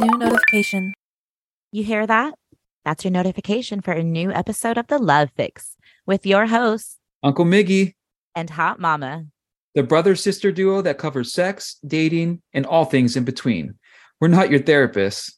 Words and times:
New 0.00 0.18
notification. 0.18 0.92
You 1.70 1.84
hear 1.84 2.06
that? 2.06 2.34
That's 2.84 3.04
your 3.04 3.12
notification 3.12 3.80
for 3.80 3.92
a 3.92 4.02
new 4.02 4.32
episode 4.32 4.78
of 4.78 4.88
The 4.88 4.98
Love 4.98 5.30
Fix 5.36 5.76
with 6.06 6.26
your 6.26 6.46
hosts 6.46 6.98
Uncle 7.22 7.44
Miggy, 7.44 7.94
and 8.34 8.50
Hot 8.50 8.80
Mama. 8.80 9.26
the 9.74 9.82
brother 9.82 10.16
sister 10.16 10.50
duo 10.50 10.82
that 10.82 10.98
covers 10.98 11.32
sex, 11.32 11.76
dating, 11.86 12.42
and 12.52 12.66
all 12.66 12.84
things 12.84 13.16
in 13.16 13.24
between. 13.24 13.74
We're 14.20 14.28
not 14.28 14.50
your 14.50 14.60
therapists, 14.60 15.32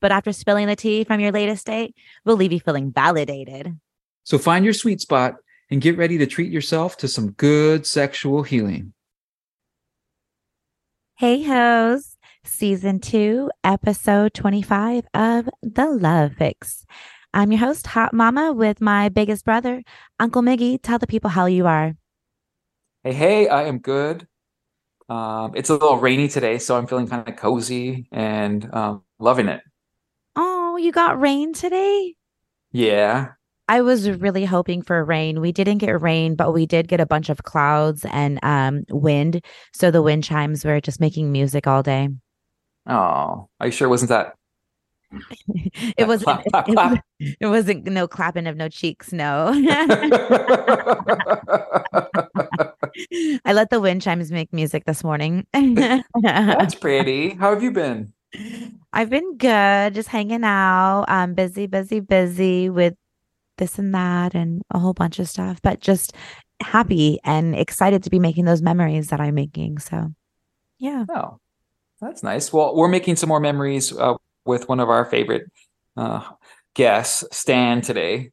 But 0.00 0.12
after 0.12 0.32
spilling 0.32 0.66
the 0.66 0.76
tea 0.76 1.04
from 1.04 1.20
your 1.20 1.32
latest 1.32 1.66
date, 1.66 1.94
we'll 2.24 2.36
leave 2.36 2.52
you 2.52 2.60
feeling 2.60 2.92
validated. 2.92 3.78
so 4.24 4.38
find 4.38 4.64
your 4.64 4.74
sweet 4.74 5.00
spot 5.00 5.36
and 5.70 5.80
get 5.80 5.96
ready 5.96 6.18
to 6.18 6.26
treat 6.26 6.52
yourself 6.52 6.96
to 6.98 7.08
some 7.08 7.30
good 7.32 7.86
sexual 7.86 8.42
healing. 8.42 8.92
Hey 11.16 11.44
hoes, 11.44 12.16
season 12.42 12.98
two, 12.98 13.48
episode 13.62 14.34
25 14.34 15.06
of 15.14 15.48
The 15.62 15.86
Love 15.86 16.32
Fix. 16.36 16.84
I'm 17.32 17.52
your 17.52 17.60
host, 17.60 17.86
Hot 17.86 18.12
Mama, 18.12 18.52
with 18.52 18.80
my 18.80 19.10
biggest 19.10 19.44
brother, 19.44 19.84
Uncle 20.18 20.42
Miggy. 20.42 20.76
Tell 20.82 20.98
the 20.98 21.06
people 21.06 21.30
how 21.30 21.46
you 21.46 21.68
are. 21.68 21.94
Hey, 23.04 23.12
hey, 23.12 23.48
I 23.48 23.66
am 23.66 23.78
good. 23.78 24.26
Um, 25.08 25.52
it's 25.54 25.70
a 25.70 25.74
little 25.74 25.98
rainy 25.98 26.26
today, 26.26 26.58
so 26.58 26.76
I'm 26.76 26.88
feeling 26.88 27.06
kind 27.06 27.28
of 27.28 27.36
cozy 27.36 28.08
and 28.10 28.68
um, 28.74 29.04
loving 29.20 29.46
it. 29.46 29.60
Oh, 30.34 30.76
you 30.78 30.90
got 30.90 31.20
rain 31.20 31.54
today? 31.54 32.16
Yeah. 32.72 33.34
I 33.68 33.80
was 33.80 34.10
really 34.10 34.44
hoping 34.44 34.82
for 34.82 35.02
rain. 35.04 35.40
We 35.40 35.52
didn't 35.52 35.78
get 35.78 36.00
rain, 36.00 36.34
but 36.34 36.52
we 36.52 36.66
did 36.66 36.88
get 36.88 37.00
a 37.00 37.06
bunch 37.06 37.30
of 37.30 37.44
clouds 37.44 38.04
and 38.10 38.38
um, 38.42 38.84
wind. 38.90 39.42
So 39.72 39.90
the 39.90 40.02
wind 40.02 40.24
chimes 40.24 40.64
were 40.64 40.80
just 40.80 41.00
making 41.00 41.32
music 41.32 41.66
all 41.66 41.82
day. 41.82 42.10
Oh, 42.86 43.48
are 43.60 43.66
you 43.66 43.72
sure 43.72 43.86
it 43.86 43.90
wasn't 43.90 44.10
that? 44.10 44.34
It 45.96 46.08
wasn't. 46.08 46.24
Clap, 46.24 46.44
clap, 46.46 46.68
it, 46.68 46.72
clap. 46.72 46.90
was, 46.90 47.00
it 47.40 47.46
wasn't 47.46 47.84
no 47.86 48.08
clapping 48.08 48.48
of 48.48 48.56
no 48.56 48.68
cheeks. 48.68 49.12
No, 49.12 49.52
I 53.44 53.52
let 53.52 53.70
the 53.70 53.80
wind 53.80 54.02
chimes 54.02 54.32
make 54.32 54.52
music 54.52 54.84
this 54.86 55.04
morning. 55.04 55.46
That's 55.52 56.74
pretty. 56.74 57.30
How 57.30 57.50
have 57.50 57.62
you 57.62 57.70
been? 57.70 58.12
I've 58.92 59.10
been 59.10 59.36
good, 59.36 59.94
just 59.94 60.08
hanging 60.08 60.42
out. 60.42 61.04
I'm 61.06 61.34
busy, 61.34 61.66
busy, 61.66 62.00
busy 62.00 62.68
with 62.70 62.94
this 63.58 63.78
and 63.78 63.94
that 63.94 64.34
and 64.34 64.62
a 64.70 64.78
whole 64.78 64.94
bunch 64.94 65.18
of 65.18 65.28
stuff, 65.28 65.60
but 65.62 65.80
just 65.80 66.12
happy 66.60 67.18
and 67.24 67.54
excited 67.54 68.02
to 68.04 68.10
be 68.10 68.18
making 68.18 68.44
those 68.44 68.62
memories 68.62 69.08
that 69.08 69.20
I'm 69.20 69.34
making. 69.34 69.78
So, 69.78 70.12
yeah. 70.78 71.04
Oh, 71.08 71.38
that's 72.00 72.22
nice. 72.22 72.52
Well, 72.52 72.74
we're 72.76 72.88
making 72.88 73.16
some 73.16 73.28
more 73.28 73.40
memories 73.40 73.96
uh, 73.96 74.14
with 74.44 74.68
one 74.68 74.80
of 74.80 74.88
our 74.88 75.04
favorite 75.04 75.50
uh, 75.96 76.22
guests, 76.74 77.24
Stan, 77.36 77.80
today. 77.80 78.30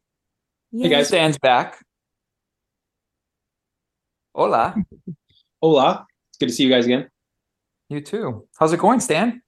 yeah. 0.72 0.90
guys. 0.90 1.08
Stan's 1.08 1.38
back. 1.38 1.84
Hola. 4.34 4.76
Hola. 5.62 6.06
It's 6.30 6.38
good 6.38 6.48
to 6.48 6.54
see 6.54 6.64
you 6.64 6.70
guys 6.70 6.86
again. 6.86 7.10
You 7.90 8.02
too. 8.02 8.48
How's 8.58 8.72
it 8.74 8.80
going, 8.80 9.02
Stan? 9.02 9.42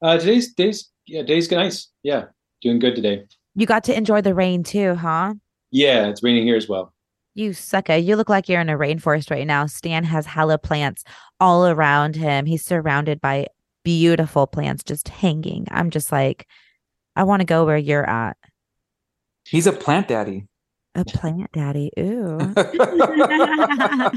Uh, 0.00 0.18
today's 0.18 0.54
day's 0.54 0.90
yeah, 1.06 1.22
day's 1.22 1.48
good 1.48 1.56
nice. 1.56 1.88
Yeah, 2.02 2.26
doing 2.62 2.78
good 2.78 2.94
today. 2.94 3.24
You 3.56 3.64
got 3.66 3.84
to 3.84 3.96
enjoy 3.96 4.20
the 4.20 4.34
rain 4.34 4.62
too, 4.62 4.94
huh? 4.94 5.34
Yeah, 5.70 6.08
it's 6.08 6.22
raining 6.22 6.44
here 6.44 6.56
as 6.56 6.68
well. 6.68 6.92
You 7.34 7.54
sucker. 7.54 7.96
You 7.96 8.16
look 8.16 8.28
like 8.28 8.48
you're 8.48 8.60
in 8.60 8.68
a 8.68 8.76
rainforest 8.76 9.30
right 9.30 9.46
now. 9.46 9.64
Stan 9.66 10.04
has 10.04 10.26
hella 10.26 10.58
plants 10.58 11.04
all 11.40 11.66
around 11.66 12.16
him. 12.16 12.44
He's 12.44 12.64
surrounded 12.64 13.20
by 13.20 13.46
beautiful 13.82 14.46
plants 14.46 14.82
just 14.84 15.08
hanging. 15.08 15.66
I'm 15.70 15.88
just 15.90 16.12
like, 16.12 16.46
I 17.14 17.24
want 17.24 17.40
to 17.40 17.46
go 17.46 17.64
where 17.64 17.78
you're 17.78 18.08
at. 18.08 18.36
He's 19.48 19.66
a 19.66 19.72
plant 19.72 20.08
daddy. 20.08 20.46
A 20.94 21.04
plant 21.04 21.50
daddy. 21.52 21.90
Ooh. 21.98 22.38
I 22.56 24.10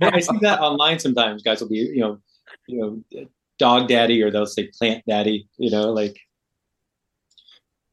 I 0.00 0.20
see 0.20 0.38
that 0.40 0.60
online 0.60 0.98
sometimes. 0.98 1.42
Guys 1.42 1.60
will 1.60 1.68
be, 1.68 1.76
you 1.76 2.00
know, 2.00 2.18
you 2.66 2.80
know, 2.80 3.26
dog 3.58 3.88
daddy, 3.88 4.22
or 4.22 4.30
they'll 4.30 4.46
say 4.46 4.70
plant 4.78 5.04
daddy. 5.06 5.48
You 5.58 5.70
know, 5.70 5.92
like 5.92 6.18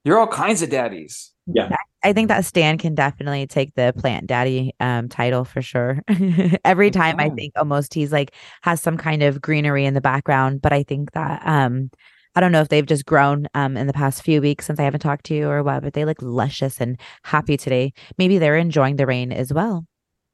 You're 0.10 0.18
all 0.18 0.26
kinds 0.28 0.64
of 0.64 0.72
daddies. 0.72 1.32
Yeah. 1.46 1.76
I 2.04 2.14
think 2.14 2.30
that 2.30 2.44
Stan 2.44 2.80
can 2.80 2.96
definitely 2.96 3.46
take 3.46 3.76
the 3.76 3.94
plant 3.96 4.26
daddy 4.26 4.74
um 4.80 5.08
title 5.08 5.46
for 5.46 5.62
sure. 5.62 6.02
Every 6.66 6.90
time 6.90 7.20
I 7.20 7.30
think 7.30 7.54
almost 7.56 7.94
he's 7.94 8.12
like 8.12 8.34
has 8.64 8.82
some 8.82 8.98
kind 8.98 9.22
of 9.22 9.40
greenery 9.40 9.86
in 9.86 9.94
the 9.94 10.02
background, 10.02 10.64
but 10.64 10.74
I 10.74 10.82
think 10.82 11.12
that 11.12 11.44
um 11.46 11.92
I 12.34 12.40
don't 12.42 12.52
know 12.52 12.62
if 12.62 12.70
they've 12.70 12.86
just 12.88 13.06
grown 13.06 13.46
um 13.54 13.78
in 13.78 13.86
the 13.86 13.94
past 13.94 14.24
few 14.24 14.42
weeks 14.42 14.66
since 14.66 14.80
I 14.80 14.84
haven't 14.84 15.02
talked 15.02 15.26
to 15.28 15.36
you 15.36 15.48
or 15.48 15.62
what, 15.62 15.84
but 15.84 15.94
they 15.94 16.06
look 16.06 16.22
luscious 16.24 16.82
and 16.82 17.00
happy 17.24 17.56
today. 17.56 17.94
Maybe 18.18 18.40
they're 18.40 18.58
enjoying 18.58 18.96
the 18.96 19.06
rain 19.06 19.32
as 19.32 19.54
well. 19.54 19.86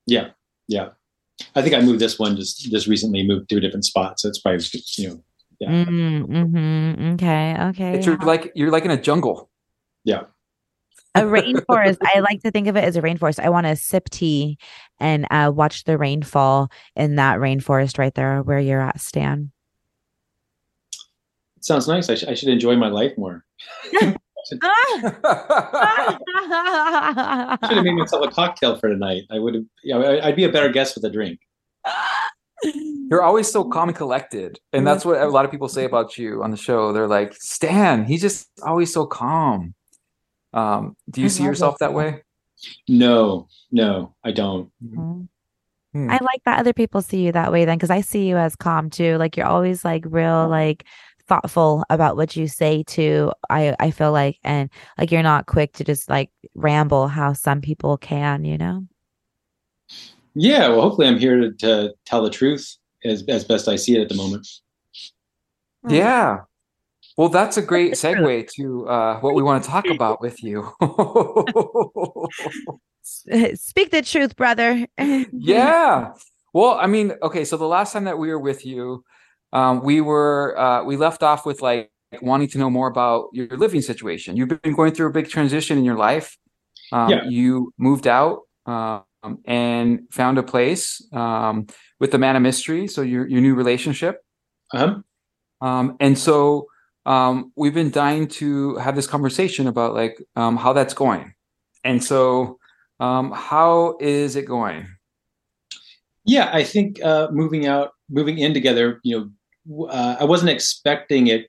yeah, 0.06 0.30
yeah. 0.70 0.90
I 1.54 1.62
think 1.62 1.76
I 1.76 1.82
moved 1.82 2.00
this 2.00 2.18
one 2.18 2.38
just 2.38 2.62
just 2.72 2.88
recently. 2.88 3.28
Moved 3.28 3.50
to 3.50 3.58
a 3.58 3.60
different 3.60 3.84
spot, 3.84 4.22
so 4.22 4.30
it's 4.30 4.40
probably 4.40 4.64
you 4.98 5.10
know, 5.10 5.24
yeah, 5.60 5.70
Mm, 5.70 6.28
mhm, 6.28 7.14
Okay, 7.16 7.58
okay. 7.70 7.98
It's 7.98 8.06
you're 8.06 8.18
like 8.18 8.54
you're 8.56 8.72
like 8.72 8.86
in 8.86 8.92
a 8.92 9.02
jungle. 9.02 9.50
A 11.16 11.22
rainforest. 11.22 11.98
I 12.04 12.20
like 12.20 12.42
to 12.44 12.52
think 12.52 12.68
of 12.68 12.76
it 12.76 12.84
as 12.84 12.96
a 12.98 13.02
rainforest. 13.02 13.40
I 13.40 13.50
want 13.50 13.68
to 13.68 13.76
sip 13.76 14.10
tea 14.10 14.58
and 15.00 15.26
uh, 15.32 15.52
watch 15.54 15.86
the 15.86 15.98
rainfall 15.98 16.70
in 16.96 17.16
that 17.16 17.40
rainforest 17.40 17.98
right 17.98 18.14
there 18.14 18.42
where 18.44 18.60
you're 18.60 18.82
at, 18.82 19.00
Stan. 19.00 19.52
it 21.58 21.64
sounds 21.66 21.88
nice. 21.88 22.10
I, 22.10 22.16
sh- 22.16 22.26
I 22.28 22.34
should 22.34 22.50
enjoy 22.50 22.76
my 22.76 22.90
life 22.90 23.14
more. 23.18 23.46
I 23.94 24.16
should 27.68 27.78
have 27.78 27.84
made 27.84 27.94
myself 27.96 28.26
a 28.28 28.32
cocktail 28.32 28.78
for 28.78 28.90
tonight. 28.90 29.24
I 29.32 29.40
would 29.40 29.56
have. 29.56 29.64
Yeah, 29.84 29.98
I- 29.98 30.28
I'd 30.28 30.36
be 30.36 30.44
a 30.44 30.52
better 30.52 30.70
guest 30.70 30.96
with 30.96 31.04
a 31.06 31.10
drink. 31.10 31.40
You're 33.10 33.22
always 33.22 33.52
so 33.52 33.64
calm 33.64 33.90
and 33.90 33.98
collected. 33.98 34.60
And 34.74 34.86
that's 34.88 35.06
what 35.06 35.22
a 35.22 35.28
lot 35.28 35.46
of 35.46 35.52
people 35.52 35.68
say 35.70 35.86
about 35.86 36.18
you 36.18 36.42
on 36.44 36.50
the 36.52 36.58
show. 36.58 36.92
They're 36.92 37.08
like, 37.08 37.36
Stan, 37.36 38.06
he's 38.06 38.22
just 38.22 38.48
always 38.64 38.92
so 38.92 39.06
calm. 39.06 39.76
Um, 40.56 40.96
do 41.10 41.22
you 41.22 41.26
I 41.26 41.30
see 41.30 41.44
yourself 41.44 41.78
that. 41.80 41.90
that 41.90 41.94
way? 41.94 42.24
No, 42.88 43.48
no, 43.72 44.16
I 44.24 44.32
don't. 44.32 44.72
Mhm. 44.84 45.28
Hmm. 45.94 46.10
I 46.10 46.20
like 46.22 46.44
that 46.46 46.60
other 46.60 46.74
people 46.74 47.02
see 47.02 47.26
you 47.26 47.32
that 47.34 47.52
way 47.52 47.66
then 47.66 47.78
because 47.78 47.90
I 47.90 48.02
see 48.02 48.28
you 48.28 48.38
as 48.38 48.56
calm 48.56 48.90
too. 48.90 49.18
Like 49.18 49.38
you're 49.38 49.46
always 49.46 49.86
like 49.86 50.04
real 50.08 50.48
like 50.50 50.86
thoughtful 51.28 51.84
about 51.90 52.18
what 52.18 52.36
you 52.36 52.48
say 52.48 52.84
too. 52.84 53.32
I 53.50 53.76
I 53.80 53.92
feel 53.92 54.12
like 54.12 54.38
and 54.44 54.70
like 54.98 55.12
you're 55.12 55.24
not 55.24 55.46
quick 55.46 55.74
to 55.74 55.84
just 55.84 56.10
like 56.10 56.32
ramble 56.54 57.08
how 57.08 57.34
some 57.34 57.62
people 57.62 57.98
can, 57.98 58.46
you 58.46 58.58
know. 58.58 58.88
Yeah, 60.34 60.68
well, 60.68 60.82
hopefully, 60.82 61.08
I'm 61.08 61.18
here 61.18 61.40
to, 61.40 61.52
to 61.54 61.94
tell 62.06 62.24
the 62.24 62.30
truth 62.30 62.76
as 63.06 63.24
as 63.28 63.46
best 63.46 63.68
I 63.68 63.76
see 63.78 63.96
it 63.98 64.02
at 64.02 64.10
the 64.10 64.16
moment. 64.16 64.48
Yeah. 65.88 66.42
Well, 67.18 67.30
that's 67.30 67.56
a 67.58 67.62
great 67.62 67.94
segue 67.94 68.50
to 68.52 68.88
uh, 68.90 69.20
what 69.20 69.36
we 69.36 69.44
want 69.44 69.64
to 69.64 69.70
talk 69.70 69.88
about 69.88 70.20
with 70.20 70.44
you. 70.44 70.64
Speak 73.04 73.92
the 73.92 74.02
truth, 74.02 74.36
brother. 74.36 74.86
yeah. 74.98 76.12
Well, 76.54 76.78
I 76.80 76.88
mean, 76.88 77.14
okay, 77.22 77.46
so 77.46 77.56
the 77.58 77.68
last 77.68 77.94
time 77.94 78.04
that 78.06 78.18
we 78.18 78.30
were 78.30 78.40
with 78.40 78.66
you, 78.66 79.04
um, 79.54 79.82
we 79.84 80.02
were 80.02 80.58
uh, 80.58 80.84
we 80.84 80.98
left 80.98 81.24
off 81.24 81.46
with 81.46 81.62
like 81.62 81.90
wanting 82.22 82.50
to 82.50 82.58
know 82.58 82.70
more 82.70 82.88
about 82.88 83.30
your 83.32 83.48
living 83.48 83.82
situation. 83.82 84.36
You've 84.36 84.62
been 84.62 84.74
going 84.74 84.94
through 84.94 85.08
a 85.08 85.12
big 85.12 85.30
transition 85.30 85.78
in 85.78 85.86
your 85.86 85.98
life. 85.98 86.38
Um, 86.92 87.10
Yeah. 87.10 87.24
You 87.26 87.74
moved 87.78 88.08
out 88.08 88.42
um, 88.66 89.04
and 89.46 90.08
found 90.12 90.38
a 90.38 90.44
place 90.44 91.02
um, 91.14 91.68
with 92.00 92.12
the 92.12 92.18
man 92.18 92.36
of 92.36 92.42
mystery. 92.42 92.88
So 92.88 93.02
your 93.02 93.26
your 93.28 93.42
new 93.42 93.56
relationship. 93.56 94.22
Uh-huh. 94.74 94.96
Um, 95.62 95.96
and 96.00 96.18
so 96.18 96.68
um, 97.06 97.52
we've 97.56 97.74
been 97.74 97.92
dying 97.92 98.28
to 98.28 98.76
have 98.78 98.96
this 98.96 99.08
conversation 99.08 99.68
about 99.68 99.94
like 99.94 100.22
um, 100.36 100.58
how 100.58 100.74
that's 100.74 100.94
going. 100.94 101.34
And 101.84 102.04
so, 102.04 102.60
um, 103.00 103.32
how 103.32 103.98
is 104.00 104.36
it 104.36 104.46
going? 104.46 104.88
Yeah, 106.26 106.50
I 106.52 106.64
think 106.64 107.04
uh, 107.04 107.28
moving 107.32 107.68
out, 107.68 107.92
moving 108.10 108.40
in 108.40 108.54
together, 108.54 109.00
you 109.04 109.32
know, 109.68 109.88
uh, 109.88 110.18
I 110.20 110.24
wasn't 110.24 110.50
expecting 110.50 111.28
it 111.28 111.48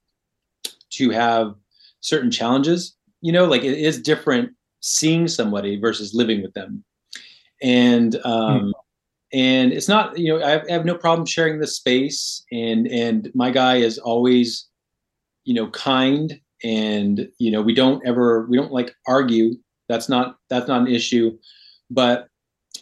to 0.91 1.11
have 1.11 1.55
certain 2.01 2.31
challenges. 2.31 2.97
You 3.23 3.33
know, 3.33 3.47
like 3.47 3.65
it 3.65 3.79
is 3.79 4.01
different 4.01 4.53
seeing 4.81 5.27
somebody 5.29 5.81
versus 5.81 6.15
living 6.15 6.43
with 6.43 6.53
them, 6.53 6.85
and 7.63 8.17
um, 8.25 8.75
and 9.33 9.73
it's 9.73 9.89
not. 9.89 10.19
You 10.19 10.39
know, 10.39 10.45
I 10.45 10.51
have, 10.51 10.65
I 10.69 10.73
have 10.73 10.85
no 10.85 10.97
problem 10.97 11.27
sharing 11.27 11.59
the 11.59 11.67
space, 11.67 12.45
and 12.53 12.87
and 12.89 13.31
my 13.35 13.51
guy 13.51 13.77
is 13.77 13.99
always, 13.99 14.69
you 15.47 15.55
know, 15.55 15.69
kind, 15.71 16.39
and 16.63 17.27
you 17.39 17.51
know, 17.51 17.63
we 17.63 17.75
don't 17.75 18.07
ever 18.07 18.47
we 18.51 18.59
don't 18.59 18.73
like 18.73 18.95
argue. 19.07 19.55
That's 19.89 20.09
not 20.11 20.37
that's 20.51 20.69
not 20.69 20.83
an 20.83 20.89
issue, 20.89 21.39
but 21.91 22.29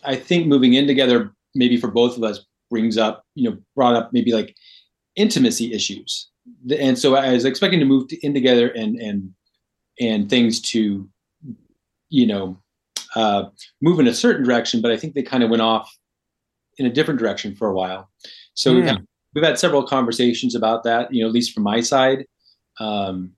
I 0.03 0.17
think 0.17 0.49
moving 0.49 0.75
in 0.75 0.87
together 0.89 1.33
maybe 1.55 1.77
for 1.77 1.89
both 1.89 2.17
of 2.17 2.25
us 2.25 2.45
brings 2.71 2.99
up 2.99 3.25
you 3.35 3.49
know 3.49 3.57
brought 3.77 3.95
up 3.95 4.13
maybe 4.13 4.33
like 4.33 4.57
intimacy 5.17 5.73
issues 5.73 6.29
and 6.77 6.99
so 6.99 7.15
i 7.15 7.33
was 7.33 7.45
expecting 7.45 7.79
to 7.79 7.87
move 7.87 8.09
in 8.23 8.35
together 8.35 8.69
and 8.71 8.97
and 8.97 9.31
and 10.01 10.29
things 10.29 10.61
to 10.61 11.09
you 12.09 12.27
know 12.27 12.59
uh, 13.15 13.45
move 13.81 14.01
in 14.01 14.09
a 14.09 14.15
certain 14.15 14.45
direction 14.45 14.81
but 14.81 14.91
i 14.91 14.97
think 14.97 15.15
they 15.15 15.23
kind 15.23 15.45
of 15.45 15.51
went 15.51 15.63
off 15.63 15.89
in 16.79 16.87
a 16.87 16.91
different 16.93 17.21
direction 17.21 17.55
for 17.55 17.69
a 17.69 17.75
while 17.75 18.09
so 18.55 18.73
Mm. 18.73 18.77
we've, 18.77 18.85
had, 18.87 19.07
we've 19.35 19.45
had 19.45 19.59
several 19.59 19.87
conversations 19.87 20.55
about 20.57 20.83
that 20.83 21.13
you 21.15 21.23
know 21.23 21.29
at 21.29 21.33
least 21.35 21.53
from 21.53 21.63
my 21.63 21.81
side 21.81 22.27
um 22.81 23.33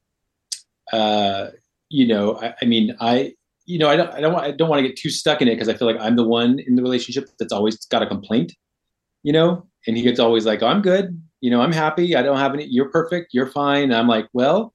uh 0.93 1.49
you 1.89 2.07
know 2.07 2.37
i, 2.41 2.55
I 2.61 2.65
mean 2.65 2.97
i 3.01 3.33
you 3.67 3.79
know 3.79 3.89
i 3.89 3.97
don't 3.97 4.11
i 4.15 4.21
don't 4.21 4.33
want 4.33 4.45
i 4.45 4.51
don't 4.51 4.69
want 4.69 4.81
to 4.83 4.89
get 4.89 4.97
too 4.97 5.11
stuck 5.11 5.43
in 5.43 5.49
it 5.49 5.55
because 5.55 5.69
i 5.69 5.75
feel 5.75 5.87
like 5.91 6.01
i'm 6.01 6.17
the 6.17 6.25
one 6.25 6.59
in 6.61 6.77
the 6.77 6.83
relationship 6.83 7.29
that's 7.39 7.53
always 7.53 7.77
got 7.87 8.03
a 8.03 8.07
complaint 8.07 8.53
you 9.23 9.33
know? 9.33 9.67
And 9.89 9.97
he 9.97 10.03
gets 10.05 10.21
always 10.21 10.47
like 10.47 10.63
oh, 10.63 10.69
i'm 10.69 10.83
good. 10.83 11.21
You 11.41 11.51
know 11.51 11.61
i'm 11.61 11.73
happy. 11.73 12.15
I 12.17 12.23
don't 12.23 12.39
have 12.39 12.55
any 12.55 12.65
you're 12.65 12.91
perfect. 12.91 13.35
You're 13.35 13.49
fine. 13.49 13.85
And 13.85 13.95
i'm 13.95 14.07
like 14.09 14.29
well 14.33 14.73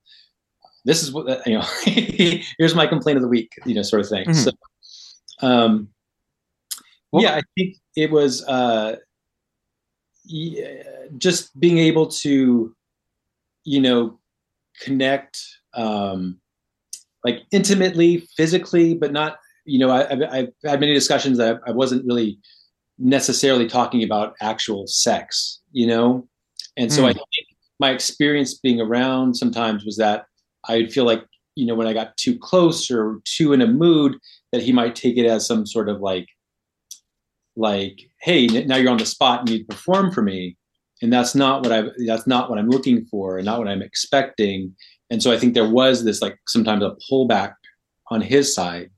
this 0.85 1.03
is 1.03 1.11
what 1.13 1.45
you 1.47 1.57
know 1.57 1.65
here's 1.83 2.75
my 2.75 2.85
complaint 2.87 3.17
of 3.17 3.21
the 3.21 3.27
week 3.29 3.51
you 3.65 3.73
know 3.73 3.81
sort 3.81 4.01
of 4.01 4.09
thing. 4.09 4.25
Mhm. 4.27 4.35
so 4.35 4.51
um 5.47 5.89
Well- 7.11 7.23
yeah 7.23 7.35
i 7.35 7.41
think 7.55 7.77
it 7.95 8.11
was 8.11 8.43
uh 8.47 8.97
yeah, 10.25 10.83
just 11.17 11.57
being 11.59 11.77
able 11.77 12.07
to 12.07 12.75
you 13.63 13.79
know 13.81 14.19
connect 14.81 15.39
um 15.74 16.38
like 17.24 17.44
intimately 17.51 18.28
physically 18.36 18.94
but 18.95 19.12
not 19.12 19.38
you 19.66 19.80
know 19.80 19.89
I, 19.92 20.12
I've, 20.12 20.22
I've 20.24 20.50
had 20.66 20.80
many 20.80 20.94
discussions 20.94 21.38
that 21.38 21.60
I, 21.66 21.69
I 21.69 21.74
wasn't 21.74 22.06
really 22.06 22.39
necessarily 22.98 23.68
talking 23.68 24.04
about 24.04 24.36
actual 24.42 24.86
sex 24.88 25.62
you 25.72 25.88
know 25.88 26.28
and 26.78 26.92
so 26.92 27.04
Mm. 27.04 27.10
i 27.10 27.13
think 27.13 27.48
my 27.80 27.92
experience 27.92 28.54
being 28.60 28.80
around 28.81 29.36
sometimes 29.36 29.86
was 29.86 29.98
that 29.98 30.25
i'd 30.69 30.92
feel 30.92 31.06
like 31.06 31.24
you 31.56 31.66
know 31.66 31.75
when 31.75 31.88
i 31.88 31.94
got 31.94 32.16
too 32.18 32.38
close 32.38 32.92
or 32.92 33.19
too 33.25 33.54
in 33.54 33.62
a 33.62 33.68
mood 33.68 34.18
that 34.51 34.62
he 34.62 34.72
might 34.72 34.95
take 34.95 35.18
it 35.18 35.25
as 35.25 35.48
some 35.48 35.66
sort 35.66 35.89
of 35.89 36.00
like 36.01 36.28
like 37.56 38.00
hey 38.22 38.48
now 38.48 38.75
you're 38.78 38.92
on 38.92 38.98
the 38.98 39.06
spot 39.06 39.42
and 39.42 39.50
you 39.50 39.66
perform 39.66 40.12
for 40.12 40.22
me 40.22 40.56
and 41.01 41.12
that's 41.12 41.36
not 41.36 41.63
what 41.63 41.71
i 41.71 41.83
that's 42.06 42.27
not 42.27 42.50
what 42.50 42.59
i'm 42.59 42.69
looking 42.69 43.06
for 43.06 43.38
and 43.38 43.45
not 43.45 43.59
what 43.59 43.68
i'm 43.68 43.81
expecting. 43.81 44.75
And 45.09 45.21
so 45.21 45.31
i 45.31 45.38
think 45.38 45.53
there 45.53 45.69
was 45.69 46.03
this 46.03 46.21
like 46.21 46.38
sometimes 46.48 46.83
a 46.83 46.95
pullback 47.09 47.53
on 48.09 48.21
his 48.21 48.53
side. 48.53 48.89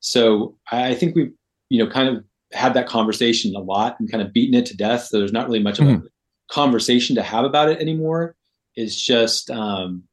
So 0.00 0.56
i, 0.70 0.88
I 0.90 0.94
think 0.94 1.14
we've 1.14 1.32
you 1.70 1.82
know 1.82 1.90
kind 1.90 2.08
of 2.08 2.24
had 2.52 2.74
that 2.74 2.88
conversation 2.88 3.54
a 3.54 3.60
lot 3.60 3.96
and 4.00 4.10
kind 4.10 4.22
of 4.22 4.32
beaten 4.32 4.58
it 4.58 4.64
to 4.66 4.76
death. 4.76 5.04
So 5.04 5.18
there's 5.18 5.32
not 5.32 5.46
really 5.46 5.62
much 5.62 5.78
of 5.78 5.86
a 5.86 6.02
conversation 6.50 7.14
to 7.16 7.22
have 7.22 7.44
about 7.44 7.68
it 7.68 7.78
anymore. 7.78 8.36
It's 8.74 8.96
just 8.96 9.50
um 9.50 10.04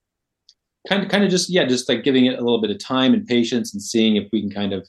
kind 0.88 1.04
of 1.04 1.10
kind 1.10 1.24
of 1.24 1.30
just 1.30 1.50
yeah 1.50 1.66
just 1.66 1.90
like 1.90 2.04
giving 2.04 2.26
it 2.26 2.38
a 2.38 2.42
little 2.42 2.62
bit 2.62 2.72
of 2.72 2.80
time 2.80 3.14
and 3.14 3.26
patience 3.26 3.74
and 3.74 3.82
seeing 3.82 4.16
if 4.16 4.28
we 4.32 4.42
can 4.42 4.52
kind 4.52 4.74
of 4.74 4.88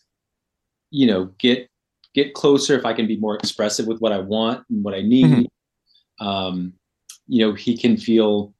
you 0.91 1.07
know 1.07 1.27
get 1.39 1.69
get 2.15 2.35
closer 2.35 2.79
if 2.79 2.85
i 2.85 2.93
can 2.93 3.07
be 3.07 3.17
more 3.17 3.37
expressive 3.37 3.87
with 3.87 3.99
what 4.01 4.13
i 4.13 4.19
want 4.19 4.65
and 4.71 4.85
what 4.85 4.95
i 4.95 5.01
need 5.01 5.49
um 6.21 6.73
you 7.27 7.45
know 7.47 7.55
he 7.55 7.77
can 7.77 7.97
feel 7.97 8.55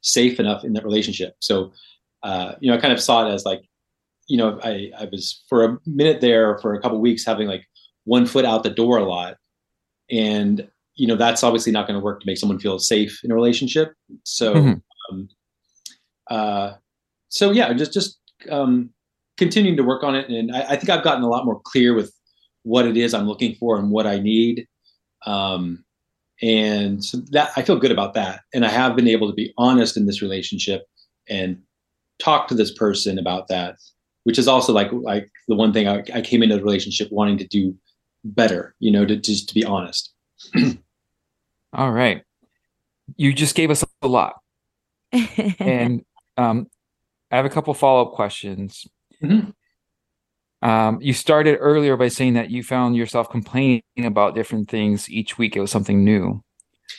safe 0.00 0.38
enough 0.38 0.64
in 0.64 0.72
that 0.74 0.84
relationship. 0.84 1.36
So 1.40 1.72
uh 2.22 2.54
you 2.60 2.70
know 2.70 2.76
i 2.76 2.80
kind 2.80 2.92
of 2.92 3.00
saw 3.00 3.26
it 3.26 3.32
as 3.32 3.44
like 3.44 3.62
you 4.28 4.36
know 4.38 4.58
i 4.64 4.90
i 4.98 5.04
was 5.12 5.42
for 5.48 5.64
a 5.64 5.78
minute 5.86 6.20
there 6.20 6.58
for 6.58 6.74
a 6.74 6.80
couple 6.80 6.98
weeks 7.00 7.24
having 7.26 7.46
like 7.48 7.64
one 8.04 8.26
foot 8.26 8.44
out 8.44 8.62
the 8.62 8.70
door 8.70 8.98
a 8.98 9.04
lot. 9.04 9.36
And 10.10 10.68
you 10.94 11.06
know 11.06 11.16
that's 11.16 11.42
obviously 11.42 11.72
not 11.72 11.86
going 11.86 11.98
to 11.98 12.04
work 12.04 12.20
to 12.20 12.26
make 12.26 12.38
someone 12.38 12.58
feel 12.60 12.78
safe 12.78 13.20
in 13.24 13.30
a 13.30 13.34
relationship. 13.34 13.94
So 14.24 14.54
Mhm. 14.54 14.82
um 15.10 15.28
uh 16.30 16.72
so 17.28 17.50
yeah 17.50 17.72
just 17.74 17.92
just 17.92 18.18
um 18.50 18.90
continuing 19.36 19.76
to 19.76 19.82
work 19.82 20.02
on 20.04 20.14
it. 20.14 20.28
And 20.28 20.54
I, 20.54 20.60
I 20.70 20.76
think 20.76 20.88
i've 20.90 21.04
gotten 21.04 21.24
a 21.24 21.28
lot 21.28 21.44
more 21.44 21.60
clear 21.64 21.92
with 21.94 22.12
what 22.62 22.86
it 22.86 22.96
is 22.96 23.12
i'm 23.12 23.26
looking 23.26 23.54
for 23.56 23.78
and 23.78 23.90
what 23.90 24.06
i 24.06 24.18
need. 24.18 24.66
Um 25.26 25.83
and 26.44 27.04
so 27.04 27.18
that 27.30 27.50
i 27.56 27.62
feel 27.62 27.78
good 27.78 27.90
about 27.90 28.14
that 28.14 28.40
and 28.52 28.64
i 28.64 28.68
have 28.68 28.94
been 28.94 29.08
able 29.08 29.28
to 29.28 29.34
be 29.34 29.52
honest 29.56 29.96
in 29.96 30.06
this 30.06 30.20
relationship 30.20 30.82
and 31.28 31.58
talk 32.18 32.48
to 32.48 32.54
this 32.54 32.72
person 32.72 33.18
about 33.18 33.48
that 33.48 33.76
which 34.24 34.38
is 34.38 34.46
also 34.46 34.72
like 34.72 34.90
like 34.92 35.30
the 35.48 35.54
one 35.54 35.72
thing 35.72 35.88
i, 35.88 36.02
I 36.12 36.20
came 36.20 36.42
into 36.42 36.56
the 36.56 36.62
relationship 36.62 37.08
wanting 37.10 37.38
to 37.38 37.46
do 37.46 37.74
better 38.24 38.74
you 38.78 38.90
know 38.90 39.04
to 39.04 39.16
just 39.16 39.48
to 39.48 39.54
be 39.54 39.64
honest 39.64 40.12
All 41.74 41.90
right. 41.90 42.22
You 43.16 43.32
just 43.32 43.54
gave 43.54 43.70
us 43.70 43.84
a 44.02 44.08
lot. 44.08 44.36
And 45.58 46.04
um, 46.36 46.68
I 47.30 47.36
have 47.36 47.44
a 47.44 47.50
couple 47.50 47.74
follow-up 47.74 48.12
questions. 48.14 48.86
Mhm. 49.22 49.52
Um, 50.64 50.98
you 51.02 51.12
started 51.12 51.58
earlier 51.60 51.96
by 51.96 52.08
saying 52.08 52.34
that 52.34 52.50
you 52.50 52.62
found 52.62 52.96
yourself 52.96 53.28
complaining 53.28 53.82
about 53.98 54.34
different 54.34 54.70
things 54.70 55.10
each 55.10 55.36
week. 55.36 55.56
It 55.56 55.60
was 55.60 55.70
something 55.70 56.02
new. 56.02 56.42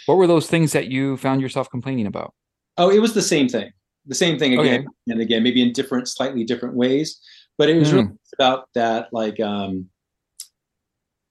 What 0.06 0.16
were 0.16 0.28
those 0.28 0.48
things 0.48 0.72
that 0.74 0.88
you 0.88 1.18
found 1.18 1.42
yourself 1.42 1.70
complaining 1.72 2.06
about? 2.06 2.34
Oh, 2.78 2.92
it 2.92 3.00
was 3.00 3.16
the 3.16 3.24
same 3.24 3.50
thing. 3.50 3.72
The 4.06 4.14
same 4.14 4.38
thing 4.38 4.54
again 4.54 4.82
Okay. 4.82 4.88
and 5.08 5.20
again, 5.20 5.42
maybe 5.42 5.64
in 5.64 5.74
different, 5.74 6.08
slightly 6.08 6.44
different 6.44 6.76
ways. 6.76 7.20
But 7.58 7.70
it 7.70 7.80
was 7.80 7.92
really 7.92 8.10
about 8.38 8.70
that, 8.76 9.08
like, 9.12 9.40
um, 9.40 9.90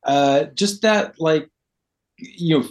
uh, 0.03 0.45
just 0.55 0.83
that, 0.83 1.15
like, 1.21 1.49
you 2.19 2.59
know, 2.59 2.69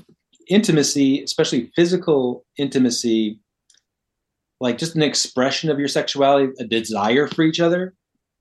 intimacy, 0.49 1.23
especially 1.23 1.71
physical 1.73 2.45
intimacy, 2.57 3.39
like 4.59 4.77
just 4.77 4.95
an 4.95 5.03
expression 5.03 5.69
of 5.69 5.79
your 5.79 5.87
sexuality, 5.87 6.51
a 6.59 6.65
desire 6.65 7.27
for 7.27 7.43
each 7.43 7.61
other, 7.61 7.93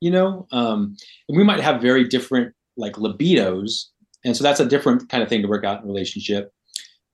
you 0.02 0.10
know. 0.10 0.49
Um, 0.50 0.96
and 1.28 1.38
we 1.38 1.44
might 1.44 1.60
have 1.60 1.81
very 1.81 2.04
different, 2.08 2.52
like, 2.76 2.94
libidos, 2.94 3.84
and 4.25 4.37
so 4.37 4.43
that's 4.43 4.60
a 4.60 4.66
different 4.66 5.08
kind 5.08 5.22
of 5.22 5.28
thing 5.28 5.43
to 5.43 5.49
work 5.49 5.64
out 5.64 5.78
in 5.78 5.84
a 5.84 5.87
relationship. 5.87 6.52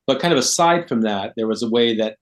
But 0.06 0.20
kind 0.20 0.32
of 0.32 0.38
aside 0.38 0.88
from 0.88 1.02
that, 1.02 1.34
there 1.36 1.46
was 1.46 1.62
a 1.62 1.68
way 1.68 1.94
that 1.96 2.16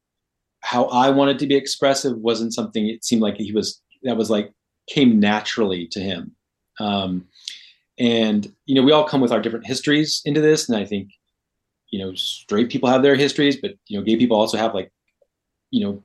how 0.60 0.86
I 0.86 1.10
wanted 1.10 1.38
to 1.38 1.46
be 1.46 1.54
expressive 1.54 2.16
wasn't 2.18 2.52
something 2.52 2.88
it 2.88 3.04
seemed 3.04 3.22
like 3.22 3.36
he 3.36 3.52
was 3.52 3.80
that 4.02 4.16
was 4.16 4.28
like 4.28 4.52
came 4.88 5.20
naturally 5.20 5.86
to 5.88 6.00
him. 6.00 6.34
Um, 6.80 7.26
and 7.98 8.52
you 8.66 8.74
know, 8.74 8.82
we 8.82 8.92
all 8.92 9.04
come 9.06 9.20
with 9.20 9.32
our 9.32 9.40
different 9.40 9.66
histories 9.66 10.20
into 10.24 10.40
this, 10.40 10.68
and 10.68 10.76
I 10.76 10.84
think 10.84 11.10
you 11.90 12.00
know, 12.00 12.12
straight 12.14 12.70
people 12.70 12.88
have 12.88 13.02
their 13.02 13.14
histories, 13.14 13.56
but 13.56 13.74
you 13.86 13.96
know, 13.96 14.04
gay 14.04 14.16
people 14.16 14.37
also 14.37 14.58
have 14.58 14.75
like 14.75 14.90
you 15.70 15.85
know, 15.85 16.02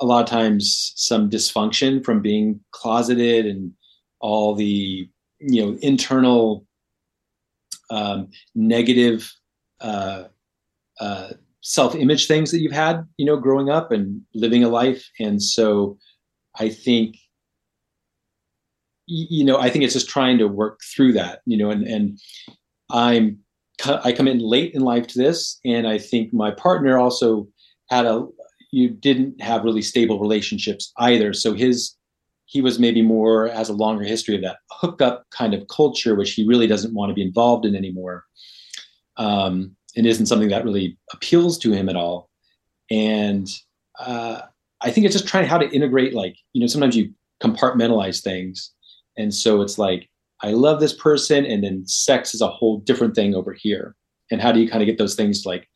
a 0.00 0.06
lot 0.06 0.22
of 0.22 0.28
times 0.28 0.92
some 0.96 1.30
dysfunction 1.30 2.04
from 2.04 2.20
being 2.20 2.60
closeted 2.72 3.46
and 3.46 3.72
all 4.20 4.54
the 4.54 5.08
you 5.38 5.64
know 5.64 5.78
internal 5.82 6.66
um, 7.90 8.28
negative 8.54 9.32
uh, 9.80 10.24
uh, 11.00 11.30
self-image 11.60 12.26
things 12.26 12.50
that 12.50 12.60
you've 12.60 12.72
had 12.72 13.06
you 13.16 13.26
know 13.26 13.36
growing 13.36 13.70
up 13.70 13.92
and 13.92 14.22
living 14.34 14.64
a 14.64 14.68
life. 14.68 15.08
And 15.18 15.42
so 15.42 15.98
i 16.58 16.68
think 16.68 17.16
you 19.06 19.44
know 19.44 19.58
i 19.58 19.70
think 19.70 19.84
it's 19.84 19.92
just 19.92 20.08
trying 20.08 20.38
to 20.38 20.48
work 20.48 20.80
through 20.94 21.12
that 21.12 21.40
you 21.46 21.56
know 21.56 21.70
and 21.70 21.86
and 21.86 22.18
i'm 22.90 23.38
i 24.04 24.10
come 24.10 24.26
in 24.26 24.38
late 24.38 24.74
in 24.74 24.82
life 24.82 25.06
to 25.08 25.18
this. 25.18 25.60
And 25.64 25.86
i 25.86 25.98
think 25.98 26.32
my 26.32 26.50
partner 26.50 26.98
also 26.98 27.48
had 27.90 28.06
a 28.06 28.26
you 28.76 28.90
didn't 28.90 29.40
have 29.40 29.64
really 29.64 29.82
stable 29.82 30.20
relationships 30.20 30.92
either 30.98 31.32
so 31.32 31.54
his 31.54 31.94
he 32.48 32.60
was 32.60 32.78
maybe 32.78 33.02
more 33.02 33.48
has 33.48 33.68
a 33.68 33.72
longer 33.72 34.04
history 34.04 34.36
of 34.36 34.42
that 34.42 34.58
hookup 34.70 35.24
kind 35.30 35.54
of 35.54 35.66
culture 35.68 36.14
which 36.14 36.32
he 36.32 36.46
really 36.46 36.66
doesn't 36.66 36.94
want 36.94 37.10
to 37.10 37.14
be 37.14 37.22
involved 37.22 37.64
in 37.64 37.74
anymore 37.74 38.24
um, 39.16 39.76
and 39.96 40.06
isn't 40.06 40.26
something 40.26 40.48
that 40.48 40.64
really 40.64 40.98
appeals 41.12 41.58
to 41.58 41.72
him 41.72 41.88
at 41.88 41.96
all. 41.96 42.28
And 42.90 43.48
uh, 43.98 44.42
I 44.80 44.90
think 44.90 45.06
it's 45.06 45.14
just 45.14 45.26
trying 45.26 45.46
how 45.46 45.58
to 45.58 45.70
integrate, 45.70 46.14
like, 46.14 46.36
you 46.52 46.60
know, 46.60 46.66
sometimes 46.66 46.96
you 46.96 47.12
compartmentalize 47.42 48.22
things. 48.22 48.72
And 49.16 49.32
so 49.32 49.62
it's 49.62 49.78
like, 49.78 50.08
I 50.42 50.50
love 50.50 50.80
this 50.80 50.92
person, 50.92 51.46
and 51.46 51.64
then 51.64 51.86
sex 51.86 52.34
is 52.34 52.42
a 52.42 52.48
whole 52.48 52.80
different 52.80 53.14
thing 53.14 53.34
over 53.34 53.54
here. 53.54 53.96
And 54.30 54.40
how 54.40 54.52
do 54.52 54.60
you 54.60 54.68
kind 54.68 54.82
of 54.82 54.86
get 54.86 54.98
those 54.98 55.14
things 55.14 55.42
to 55.42 55.48
like 55.48 55.66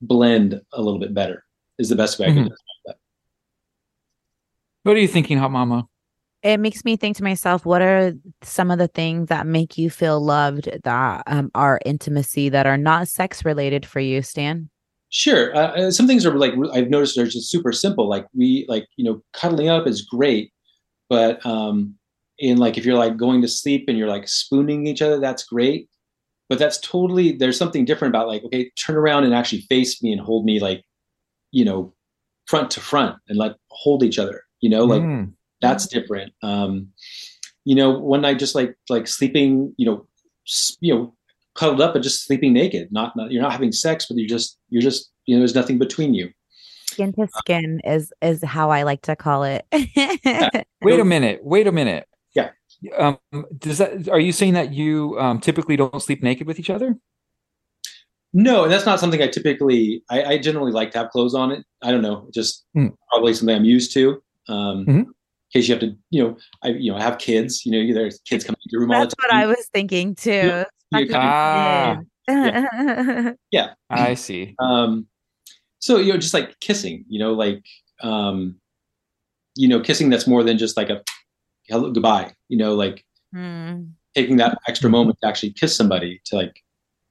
blend 0.00 0.60
a 0.72 0.82
little 0.82 0.98
bit 0.98 1.14
better 1.14 1.44
is 1.78 1.88
the 1.88 1.96
best 1.96 2.18
way 2.18 2.26
I 2.26 2.30
can 2.30 2.44
Mhm. 2.44 2.48
describe 2.48 2.58
that. 2.86 2.96
What 4.84 4.96
are 4.96 5.00
you 5.00 5.08
thinking, 5.08 5.38
Hot 5.38 5.50
Mama? 5.50 5.86
it 6.44 6.58
makes 6.60 6.84
me 6.84 6.96
think 6.96 7.16
to 7.16 7.24
myself 7.24 7.66
what 7.66 7.82
are 7.82 8.12
some 8.42 8.70
of 8.70 8.78
the 8.78 8.86
things 8.86 9.28
that 9.28 9.44
make 9.44 9.76
you 9.76 9.90
feel 9.90 10.20
loved 10.20 10.68
that 10.84 11.22
um, 11.26 11.50
are 11.56 11.80
intimacy 11.84 12.48
that 12.48 12.64
are 12.64 12.76
not 12.78 13.08
sex 13.08 13.44
related 13.44 13.84
for 13.84 13.98
you 13.98 14.22
stan 14.22 14.70
Sure. 15.10 15.52
Uh, 15.56 15.68
uh, 15.86 15.90
some 15.90 16.06
things 16.06 16.24
are 16.24 16.34
like 16.38 16.52
I've 16.72 16.90
noticed 16.90 17.16
they're 17.16 17.24
just 17.24 17.50
super 17.50 17.72
simple. 17.72 18.08
Like 18.08 18.26
we 18.34 18.66
like 18.68 18.86
you 18.96 19.04
know 19.04 19.20
cuddling 19.32 19.68
up 19.68 19.86
is 19.88 20.02
great, 20.02 20.52
but 21.08 21.44
um, 21.46 21.94
in 22.38 22.58
like 22.58 22.76
if 22.78 22.84
you're 22.84 22.94
like 22.98 23.16
going 23.16 23.40
to 23.42 23.48
sleep 23.48 23.86
and 23.88 23.96
you're 23.98 24.06
like 24.08 24.28
spooning 24.28 24.86
each 24.86 25.00
other, 25.02 25.18
that's 25.18 25.44
great. 25.44 25.88
but 26.50 26.58
that's 26.58 26.78
totally 26.78 27.32
there's 27.32 27.56
something 27.58 27.84
different 27.86 28.14
about 28.14 28.28
like 28.28 28.44
okay 28.44 28.70
turn 28.78 28.96
around 28.96 29.24
and 29.24 29.34
actually 29.34 29.62
face 29.62 30.02
me 30.02 30.12
and 30.12 30.20
hold 30.20 30.44
me 30.44 30.60
like 30.60 30.84
you 31.50 31.64
know 31.64 31.92
front 32.46 32.70
to 32.70 32.80
front 32.80 33.16
and 33.28 33.38
like 33.38 33.54
hold 33.70 34.02
each 34.02 34.18
other 34.18 34.42
you 34.60 34.70
know 34.70 34.84
like 34.84 35.02
Mm. 35.02 35.32
that's 35.60 35.86
different 35.86 36.32
um 36.42 36.88
you 37.64 37.74
know 37.74 37.90
one 37.98 38.22
night 38.22 38.38
just 38.38 38.54
like 38.54 38.76
like 38.88 39.06
sleeping 39.06 39.74
you 39.76 39.86
know 39.86 40.06
you 40.80 40.94
know 40.94 41.14
cuddled 41.54 41.80
up 41.80 41.94
and 41.94 42.04
just 42.04 42.24
sleeping 42.24 42.52
naked 42.52 42.90
not, 42.92 43.14
not 43.16 43.30
you're 43.30 43.42
not 43.42 43.52
having 43.52 43.72
sex 43.72 44.06
but 44.06 44.16
you're 44.16 44.28
just 44.28 44.58
you're 44.70 44.82
just 44.82 45.10
you 45.26 45.34
know 45.34 45.40
there's 45.40 45.54
nothing 45.54 45.78
between 45.78 46.14
you 46.14 46.30
Skin 46.86 47.12
to 47.12 47.28
skin 47.36 47.80
is 47.84 48.12
is 48.22 48.42
how 48.42 48.70
I 48.70 48.82
like 48.82 49.02
to 49.02 49.14
call 49.14 49.44
it. 49.44 49.64
Wait 50.82 50.98
a 50.98 51.04
minute. 51.04 51.40
Wait 51.44 51.66
a 51.66 51.70
minute. 51.72 52.08
Yeah. 52.34 52.50
Um, 52.96 53.18
does 53.56 53.78
that 53.78 54.08
are 54.08 54.18
you 54.18 54.32
saying 54.32 54.54
that 54.54 54.72
you 54.72 55.16
um, 55.20 55.38
typically 55.38 55.76
don't 55.76 56.02
sleep 56.02 56.22
naked 56.22 56.46
with 56.46 56.58
each 56.58 56.70
other? 56.70 56.96
No 58.38 58.62
and 58.62 58.72
that's 58.72 58.86
not 58.86 59.00
something 59.00 59.20
i 59.22 59.26
typically 59.26 60.02
i, 60.10 60.22
I 60.32 60.38
generally 60.38 60.70
like 60.72 60.90
to 60.92 60.98
have 60.98 61.10
clothes 61.10 61.34
on 61.34 61.50
it 61.50 61.64
i 61.82 61.90
don't 61.90 62.02
know 62.02 62.28
just 62.32 62.64
Hmm. 62.74 62.88
probably 63.10 63.34
something 63.34 63.56
i'm 63.56 63.64
used 63.64 63.92
to 63.94 64.22
um 64.48 64.84
Mhm. 64.86 65.00
in 65.06 65.14
case 65.52 65.68
you 65.68 65.74
have 65.74 65.80
to 65.80 65.96
you 66.10 66.22
know 66.22 66.36
i 66.62 66.68
you 66.68 66.90
know 66.92 66.98
I 66.98 67.02
have 67.02 67.18
kids 67.18 67.64
you 67.66 67.72
know 67.72 67.80
there's 67.94 68.18
kids 68.30 68.44
coming 68.44 68.60
to 68.62 68.68
the 68.70 68.78
room 68.78 68.90
all 68.92 69.00
That's 69.00 69.14
the 69.14 69.22
what 69.22 69.30
time 69.30 69.42
I 69.42 69.46
was 69.46 69.66
thinking 69.72 70.14
too. 70.14 70.30
Yeah, 70.30 70.64
you 70.90 71.06
Fucking 71.08 71.16
Ah. 71.20 71.96
kid. 72.30 73.36
I 73.90 74.14
see. 74.14 74.54
um 74.60 75.06
so 75.80 75.96
you 75.98 76.12
know 76.12 76.18
just 76.18 76.34
like 76.34 76.58
kissing 76.60 77.04
you 77.08 77.18
know 77.18 77.32
like 77.44 77.64
um 78.02 78.56
you 79.56 79.68
know 79.68 79.80
kissing 79.80 80.10
that's 80.10 80.26
more 80.26 80.42
than 80.44 80.58
just 80.58 80.76
like 80.76 80.90
a 80.90 81.02
hello 81.68 81.90
goodbye 81.90 82.32
you 82.48 82.58
know 82.62 82.74
like 82.74 83.04
Hmm. 83.34 83.84
taking 84.14 84.36
that 84.36 84.56
extra 84.68 84.88
moment 84.90 85.18
to 85.20 85.28
actually 85.28 85.52
kiss 85.52 85.76
somebody 85.76 86.20
to 86.26 86.36
like 86.36 86.56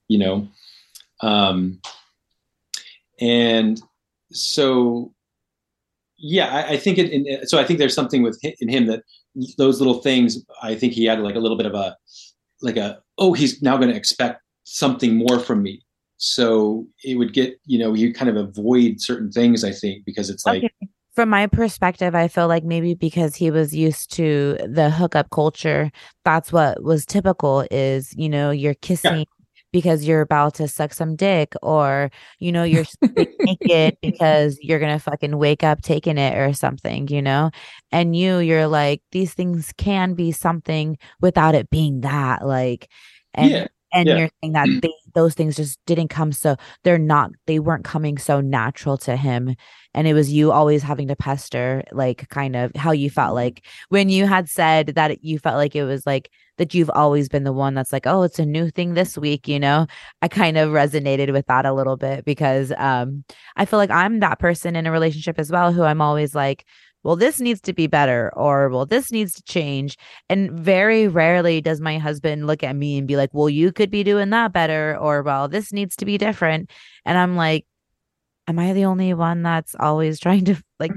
you 0.07 0.17
know 0.17 0.47
um 1.21 1.79
and 3.19 3.81
so 4.31 5.13
yeah 6.17 6.47
i, 6.47 6.73
I 6.73 6.77
think 6.77 6.97
it 6.97 7.11
in, 7.11 7.47
so 7.47 7.57
i 7.57 7.63
think 7.63 7.79
there's 7.79 7.95
something 7.95 8.23
with 8.23 8.39
in 8.59 8.69
him 8.69 8.87
that 8.87 9.03
those 9.57 9.79
little 9.79 10.01
things 10.01 10.43
i 10.61 10.75
think 10.75 10.93
he 10.93 11.05
had 11.05 11.19
like 11.19 11.35
a 11.35 11.39
little 11.39 11.57
bit 11.57 11.65
of 11.65 11.73
a 11.73 11.95
like 12.61 12.77
a 12.77 12.99
oh 13.17 13.33
he's 13.33 13.61
now 13.61 13.77
going 13.77 13.89
to 13.89 13.95
expect 13.95 14.41
something 14.63 15.15
more 15.15 15.39
from 15.39 15.63
me 15.63 15.81
so 16.17 16.85
it 17.03 17.15
would 17.15 17.33
get 17.33 17.59
you 17.65 17.77
know 17.77 17.93
you 17.93 18.13
kind 18.13 18.29
of 18.29 18.35
avoid 18.35 18.99
certain 18.99 19.31
things 19.31 19.63
i 19.63 19.71
think 19.71 20.03
because 20.05 20.29
it's 20.29 20.45
like 20.45 20.63
Okay. 20.63 20.89
From 21.17 21.29
my 21.29 21.47
perspective, 21.47 22.13
I 22.13 22.27
feel 22.27 22.47
like 22.47 22.63
maybe 22.63 22.93
because 22.93 23.35
he 23.35 23.49
was 23.49 23.73
used 23.73 24.11
to 24.17 24.55
the 24.69 24.91
hookup 24.91 25.31
culture, 25.31 25.91
that's 26.23 26.53
what 26.53 26.83
was 26.83 27.07
typical 27.07 27.65
is, 27.71 28.13
you 28.15 28.29
know, 28.29 28.51
you're 28.51 28.75
kissing 28.75 29.25
because 29.71 30.05
you're 30.05 30.21
about 30.21 30.55
to 30.55 30.67
suck 30.67 30.93
some 30.93 31.15
dick 31.15 31.53
or, 31.61 32.09
you 32.39 32.51
know, 32.51 32.63
you're 32.63 32.85
naked 33.39 33.97
because 34.01 34.57
you're 34.61 34.79
to 34.79 34.97
fucking 34.99 35.37
wake 35.37 35.63
up 35.63 35.81
taking 35.81 36.17
it 36.17 36.37
or 36.37 36.53
something, 36.53 37.07
you 37.09 37.21
know? 37.21 37.51
And 37.91 38.15
you, 38.15 38.39
you're 38.39 38.67
like, 38.67 39.01
these 39.11 39.33
things 39.33 39.73
can 39.77 40.13
be 40.13 40.31
something 40.31 40.97
without 41.21 41.55
it 41.55 41.69
being 41.69 42.01
that. 42.01 42.45
Like, 42.45 42.89
and 43.33 43.51
yeah 43.51 43.67
and 43.93 44.07
Yeah. 44.07 44.17
you're 44.17 44.29
saying 44.41 44.53
that 44.53 44.67
they, 44.81 44.93
those 45.13 45.33
things 45.33 45.55
just 45.55 45.79
didn't 45.85 46.09
come 46.09 46.31
so 46.31 46.55
they're 46.83 46.97
not 46.97 47.31
they 47.45 47.59
weren't 47.59 47.83
coming 47.85 48.17
so 48.17 48.41
natural 48.41 48.97
to 48.99 49.15
him 49.15 49.55
and 49.93 50.07
it 50.07 50.13
was 50.13 50.31
you 50.31 50.51
always 50.51 50.83
having 50.83 51.07
to 51.07 51.15
pester 51.15 51.83
like 51.91 52.27
kind 52.29 52.55
of 52.55 52.71
how 52.75 52.91
you 52.91 53.09
felt 53.09 53.29
mm-hmm. 53.29 53.35
like 53.35 53.65
when 53.89 54.09
you 54.09 54.25
had 54.27 54.49
said 54.49 54.87
that 54.95 55.23
you 55.23 55.39
felt 55.39 55.55
like 55.55 55.75
it 55.75 55.83
was 55.83 56.05
like 56.05 56.29
that 56.57 56.73
you've 56.73 56.89
always 56.91 57.29
been 57.29 57.43
the 57.43 57.53
one 57.53 57.73
that's 57.73 57.93
like 57.93 58.05
oh 58.07 58.23
it's 58.23 58.39
a 58.39 58.45
new 58.45 58.69
thing 58.69 58.93
this 58.93 59.17
week 59.17 59.47
you 59.47 59.59
know 59.59 59.85
i 60.21 60.27
kind 60.27 60.57
of 60.57 60.69
resonated 60.71 61.31
with 61.31 61.45
that 61.47 61.65
a 61.65 61.73
little 61.73 61.97
bit 61.97 62.25
because 62.25 62.71
um 62.77 63.23
i 63.55 63.65
feel 63.65 63.77
like 63.79 63.91
i'm 63.91 64.19
that 64.19 64.39
person 64.39 64.75
in 64.75 64.85
a 64.85 64.91
relationship 64.91 65.37
as 65.39 65.51
well 65.51 65.71
who 65.71 65.83
i'm 65.83 66.01
always 66.01 66.33
like 66.35 66.65
well 67.03 67.15
this 67.15 67.39
needs 67.39 67.61
to 67.61 67.73
be 67.73 67.87
better 67.87 68.31
or 68.35 68.69
well 68.69 68.85
this 68.85 69.11
needs 69.11 69.33
to 69.33 69.43
change 69.43 69.97
and 70.29 70.51
very 70.51 71.07
rarely 71.07 71.61
does 71.61 71.79
my 71.79 71.97
husband 71.99 72.47
look 72.47 72.63
at 72.63 72.75
me 72.75 72.97
and 72.97 73.07
be 73.07 73.15
like, 73.15 73.29
well, 73.33 73.47
you 73.49 73.71
could 73.71 73.89
be 73.89 74.03
doing 74.03 74.29
that 74.31 74.51
better, 74.51 74.97
or 74.99 75.21
well, 75.21 75.47
this 75.47 75.71
needs 75.71 75.95
to 75.97 76.05
be 76.05 76.17
different. 76.17 76.69
And 77.05 77.17
I'm 77.17 77.37
like, 77.37 77.65
am 78.47 78.59
I 78.59 78.73
the 78.73 78.85
only 78.85 79.13
one 79.13 79.41
that's 79.43 79.73
always 79.79 80.19
trying 80.19 80.43
to 80.45 80.61
like? 80.79 80.91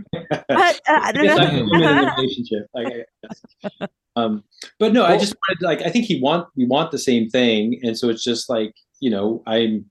I 0.51 1.13
don't 1.13 1.25
Yes, 1.25 1.39
I'm 1.39 1.55
know. 1.55 1.59
the 1.59 1.65
woman 1.71 1.99
in 1.99 2.05
the 2.07 2.13
relationship. 2.17 3.91
Like, 4.17 4.25
I 4.25 4.29
guess. 4.29 4.33
um, 4.33 4.45
but 4.79 4.93
no, 4.93 5.05
I 5.05 5.17
just 5.17 5.35
wanted 5.49 5.63
like 5.65 5.83
I 5.87 5.91
think 5.91 6.07
he 6.07 6.21
want 6.21 6.49
we 6.57 6.67
want 6.67 6.91
the 6.91 6.99
same 6.99 7.29
thing, 7.29 7.81
and 7.83 7.97
so 7.99 8.09
it's 8.09 8.25
just 8.25 8.49
like 8.49 8.75
you 9.01 9.11
know 9.11 9.43
I'm 9.47 9.85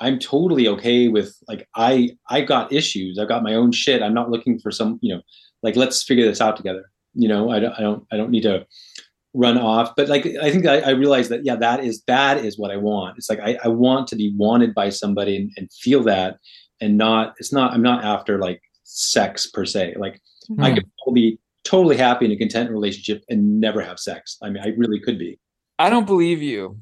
I'm 0.00 0.18
totally 0.18 0.68
okay 0.68 1.08
with 1.08 1.36
like 1.48 1.68
I 1.76 2.10
I 2.28 2.40
got 2.42 2.72
issues. 2.72 3.18
I've 3.18 3.28
got 3.28 3.42
my 3.42 3.54
own 3.54 3.72
shit. 3.72 4.02
I'm 4.02 4.14
not 4.14 4.30
looking 4.30 4.58
for 4.58 4.70
some 4.70 4.98
you 5.02 5.14
know 5.14 5.22
like 5.62 5.76
let's 5.76 6.02
figure 6.02 6.24
this 6.24 6.40
out 6.40 6.56
together. 6.56 6.90
You 7.14 7.28
know 7.28 7.50
I 7.50 7.60
don't 7.60 7.72
I 7.78 7.80
don't 7.82 8.06
I 8.12 8.16
don't 8.16 8.30
need 8.30 8.42
to 8.44 8.66
run 9.34 9.58
off. 9.58 9.94
But 9.96 10.08
like 10.08 10.26
I 10.42 10.50
think 10.50 10.66
I, 10.66 10.80
I 10.80 10.90
realized 10.90 11.30
that 11.30 11.44
yeah 11.44 11.56
that 11.56 11.84
is 11.84 12.02
that 12.06 12.44
is 12.44 12.58
what 12.58 12.70
I 12.70 12.76
want. 12.76 13.18
It's 13.18 13.28
like 13.30 13.40
I, 13.40 13.58
I 13.64 13.68
want 13.68 14.08
to 14.08 14.16
be 14.16 14.32
wanted 14.36 14.74
by 14.74 14.90
somebody 14.90 15.36
and, 15.36 15.50
and 15.56 15.72
feel 15.72 16.02
that 16.04 16.38
and 16.80 16.96
not 16.96 17.34
it's 17.38 17.52
not 17.52 17.72
I'm 17.72 17.82
not 17.82 18.04
after 18.04 18.38
like 18.38 18.60
sex 18.84 19.46
per 19.50 19.64
se. 19.66 19.94
Like 19.98 20.20
I 20.60 20.70
Hmm. 20.70 20.74
could 21.04 21.14
be 21.14 21.38
totally 21.64 21.96
happy 21.96 22.24
in 22.26 22.32
a 22.32 22.36
content 22.36 22.70
relationship 22.70 23.22
and 23.28 23.60
never 23.60 23.80
have 23.80 23.98
sex. 23.98 24.38
I 24.42 24.50
mean, 24.50 24.62
I 24.62 24.68
really 24.76 25.00
could 25.00 25.18
be. 25.18 25.38
I 25.78 25.90
don't 25.90 26.06
believe 26.06 26.42
you. 26.42 26.78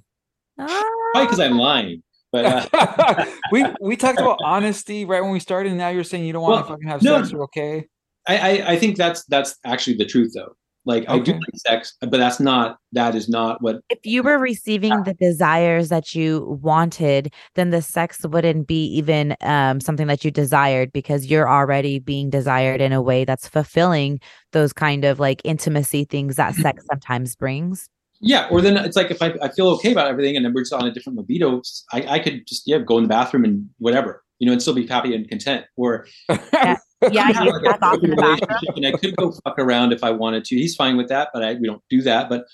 Probably 0.56 1.24
because 1.26 1.40
I'm 1.40 1.56
lying. 1.58 2.02
But 2.30 2.70
uh, 2.74 3.24
we 3.52 3.64
we 3.80 3.96
talked 3.96 4.20
about 4.20 4.38
honesty 4.44 5.04
right 5.06 5.22
when 5.22 5.30
we 5.30 5.40
started, 5.40 5.70
and 5.70 5.78
now 5.78 5.88
you're 5.88 6.04
saying 6.04 6.24
you 6.26 6.32
don't 6.32 6.42
want 6.42 6.54
Well, 6.56 6.62
to 6.64 6.68
fucking 6.70 6.88
have 6.88 7.02
no. 7.02 7.22
sex. 7.22 7.32
Or 7.32 7.42
okay. 7.44 7.86
I, 8.26 8.36
I, 8.36 8.72
I 8.72 8.76
think 8.78 8.96
that's 8.98 9.24
that's 9.26 9.56
actually 9.64 9.96
the 9.96 10.04
truth, 10.04 10.32
though. 10.34 10.54
Like 10.88 11.04
I 11.06 11.18
do 11.18 11.32
like 11.32 11.42
sex, 11.54 11.94
but 12.00 12.12
that's 12.12 12.40
not 12.40 12.78
that 12.92 13.14
is 13.14 13.28
not 13.28 13.60
what. 13.60 13.82
if 13.90 13.98
you 14.04 14.22
were 14.22 14.38
receiving 14.38 15.02
the 15.02 15.12
desires 15.12 15.90
that 15.90 16.14
you 16.14 16.58
wanted, 16.62 17.30
then 17.56 17.68
the 17.68 17.82
sex 17.82 18.24
wouldn't 18.24 18.66
be 18.66 18.86
even 18.86 19.36
um, 19.42 19.80
something 19.80 20.06
that 20.06 20.24
you 20.24 20.30
desired 20.30 20.90
because 20.90 21.26
you're 21.26 21.46
already 21.46 21.98
being 21.98 22.30
desired 22.30 22.80
in 22.80 22.94
a 22.94 23.02
way 23.02 23.26
that's 23.26 23.46
fulfilling 23.46 24.18
those 24.52 24.72
kind 24.72 25.04
of 25.04 25.20
like 25.20 25.42
intimacy 25.44 26.06
things 26.06 26.36
that 26.36 26.54
sex 26.54 26.82
sometimes 26.90 27.36
brings. 27.36 27.90
Yeah, 28.22 28.48
or 28.50 28.62
then 28.62 28.78
it's 28.78 28.96
like 28.96 29.10
if 29.10 29.20
I, 29.20 29.34
I 29.42 29.50
feel 29.50 29.68
okay 29.72 29.92
about 29.92 30.06
everything 30.06 30.36
and 30.36 30.46
then 30.46 30.54
we're 30.54 30.62
just 30.62 30.72
on 30.72 30.88
a 30.88 30.90
different 30.90 31.18
libido, 31.18 31.60
I, 31.92 32.14
I 32.14 32.18
could 32.18 32.46
just 32.46 32.62
yeah 32.66 32.78
go 32.78 32.96
in 32.96 33.04
the 33.04 33.08
bathroom 33.08 33.44
and 33.44 33.68
whatever 33.76 34.24
you 34.38 34.46
know 34.46 34.52
and 34.52 34.62
still 34.62 34.74
be 34.74 34.86
happy 34.86 35.14
and 35.14 35.28
content. 35.28 35.66
Or 35.76 36.06
Yeah, 36.52 36.76
like 37.02 37.62
back 37.62 37.82
off 37.82 38.02
in 38.02 38.10
the 38.10 38.16
bathroom. 38.16 38.76
and 38.76 38.86
I 38.86 38.92
could 38.92 39.16
go 39.16 39.32
fuck 39.44 39.58
around 39.58 39.92
if 39.92 40.02
I 40.02 40.10
wanted 40.10 40.44
to. 40.46 40.56
He's 40.56 40.74
fine 40.74 40.96
with 40.96 41.08
that, 41.08 41.28
but 41.32 41.44
I, 41.44 41.54
we 41.54 41.66
don't 41.66 41.82
do 41.88 42.02
that. 42.02 42.28
But 42.28 42.46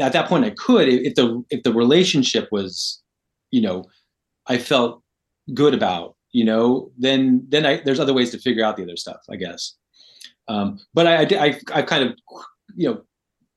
at 0.00 0.12
that 0.12 0.28
point, 0.28 0.44
I 0.44 0.50
could 0.50 0.88
if 0.88 1.14
the 1.14 1.44
if 1.50 1.62
the 1.62 1.72
relationship 1.72 2.48
was, 2.50 3.02
you 3.50 3.60
know, 3.60 3.84
I 4.48 4.58
felt 4.58 5.02
good 5.54 5.74
about, 5.74 6.16
you 6.32 6.44
know, 6.44 6.90
then 6.98 7.44
then 7.48 7.64
I 7.64 7.80
there's 7.84 8.00
other 8.00 8.14
ways 8.14 8.30
to 8.32 8.38
figure 8.38 8.64
out 8.64 8.76
the 8.76 8.82
other 8.82 8.96
stuff, 8.96 9.20
I 9.30 9.36
guess. 9.36 9.74
Um, 10.48 10.80
but 10.92 11.06
I, 11.06 11.16
I 11.16 11.46
I 11.46 11.60
I 11.74 11.82
kind 11.82 12.04
of 12.04 12.16
you 12.74 12.88
know 12.88 13.02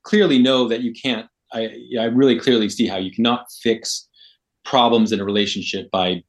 clearly 0.02 0.38
know 0.38 0.68
that 0.68 0.82
you 0.82 0.92
can't. 0.92 1.26
I 1.52 1.74
I 1.98 2.04
really 2.04 2.38
clearly 2.38 2.68
see 2.68 2.86
how 2.86 2.96
you 2.96 3.10
cannot 3.10 3.46
fix 3.62 4.08
problems 4.64 5.10
in 5.10 5.20
a 5.20 5.24
relationship 5.24 5.90
by 5.90 6.22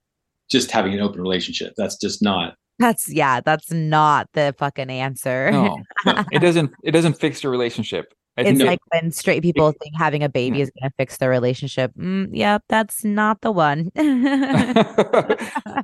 just 0.50 0.72
having 0.72 0.94
an 0.94 1.00
open 1.00 1.22
relationship. 1.22 1.74
That's 1.78 1.98
just 1.98 2.22
not. 2.22 2.56
That's 2.80 3.08
yeah, 3.12 3.42
that's 3.42 3.72
not 3.72 4.28
the 4.34 4.56
fucking 4.58 4.90
answer. 4.90 5.52
no, 5.52 5.78
No. 6.06 6.24
it 6.32 6.40
doesn't. 6.42 6.72
It 6.84 6.92
doesn't 6.92 7.14
fix 7.14 7.44
your 7.44 7.52
relationship. 7.52 8.14
I 8.38 8.42
It's 8.42 8.58
think. 8.58 8.64
like 8.70 8.80
when 8.94 9.12
straight 9.12 9.42
people 9.44 9.72
think 9.74 9.94
having 9.98 10.24
a 10.24 10.30
baby 10.30 10.58
Yeah. 10.58 10.64
is 10.64 10.72
going 10.80 10.90
to 10.90 10.96
fix 10.98 11.18
their 11.18 11.30
relationship. 11.30 11.92
Mm, 11.96 12.30
yep, 12.32 12.64
that's 12.70 13.04
not 13.04 13.42
the 13.42 13.52
one. 13.52 13.92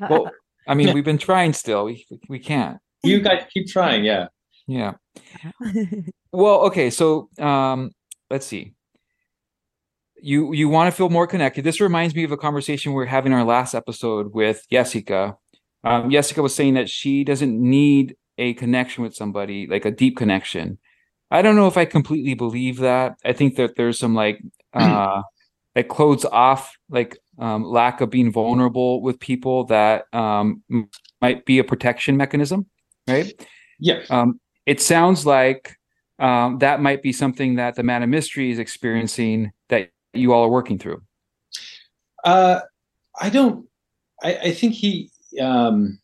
well, 0.10 0.32
I 0.68 0.74
mean, 0.74 0.94
we've 0.94 1.04
been 1.06 1.18
trying. 1.18 1.54
Still, 1.54 1.86
we 1.86 2.06
we 2.30 2.40
can't. 2.40 2.78
You 3.04 3.20
guys 3.22 3.44
keep 3.54 3.68
trying, 3.68 4.04
yeah. 4.06 4.28
Yeah. 4.68 4.94
Well, 6.34 6.60
okay, 6.68 6.90
so 6.90 7.30
um, 7.40 7.92
let's 8.30 8.46
see. 8.46 8.74
You 10.22 10.52
you 10.54 10.68
want 10.68 10.92
to 10.92 10.96
feel 10.96 11.10
more 11.10 11.26
connected. 11.26 11.64
This 11.64 11.80
reminds 11.80 12.14
me 12.16 12.24
of 12.26 12.32
a 12.32 12.38
conversation 12.38 12.92
we 12.92 12.98
were 12.98 13.06
having 13.06 13.32
our 13.34 13.44
last 13.46 13.74
episode 13.74 14.34
with 14.34 14.66
Jessica. 14.70 15.38
Um, 15.84 16.10
Jessica 16.10 16.42
was 16.42 16.56
saying 16.56 16.74
that 16.76 16.90
she 16.90 17.24
doesn't 17.24 17.60
need 17.60 18.16
a 18.38 18.54
connection 18.56 19.04
with 19.04 19.16
somebody, 19.16 19.68
like 19.68 19.86
a 19.86 19.92
deep 19.92 20.18
connection. 20.18 20.78
I 21.32 21.42
don't 21.42 21.56
know 21.56 21.68
if 21.68 21.78
I 21.78 21.86
completely 21.86 22.34
believe 22.34 22.78
that. 22.78 23.18
I 23.24 23.34
think 23.34 23.56
that 23.56 23.76
there's 23.76 24.00
some 24.00 24.16
like 24.16 24.42
uh 24.74 25.22
that 25.76 25.90
clothes 25.90 26.26
off 26.26 26.76
like 26.90 27.18
um 27.40 27.64
lack 27.64 28.02
of 28.02 28.10
being 28.10 28.32
vulnerable 28.32 29.02
with 29.02 29.20
people 29.20 29.66
that 29.66 30.06
um 30.14 30.64
might 31.22 31.46
be 31.46 31.60
a 31.60 31.64
protection 31.64 32.18
mechanism, 32.18 32.66
right? 33.08 33.32
Yeah. 33.80 34.02
Um, 34.10 34.40
it 34.66 34.82
sounds 34.82 35.26
like 35.26 35.78
um, 36.20 36.60
that 36.60 36.82
might 36.82 37.02
be 37.02 37.14
something 37.14 37.56
that 37.56 37.76
the 37.76 37.84
man 37.84 38.04
of 38.04 38.10
mystery 38.10 38.52
is 38.52 38.60
experiencing 38.60 39.52
that 39.70 39.90
you 40.14 40.34
all 40.34 40.44
are 40.44 40.50
working 40.50 40.80
through. 40.80 41.02
Uh, 42.24 42.62
I 43.20 43.30
don't. 43.30 43.68
I, 44.24 44.36
I 44.36 44.52
think 44.52 44.74
he. 44.74 45.12
Um, 45.40 46.00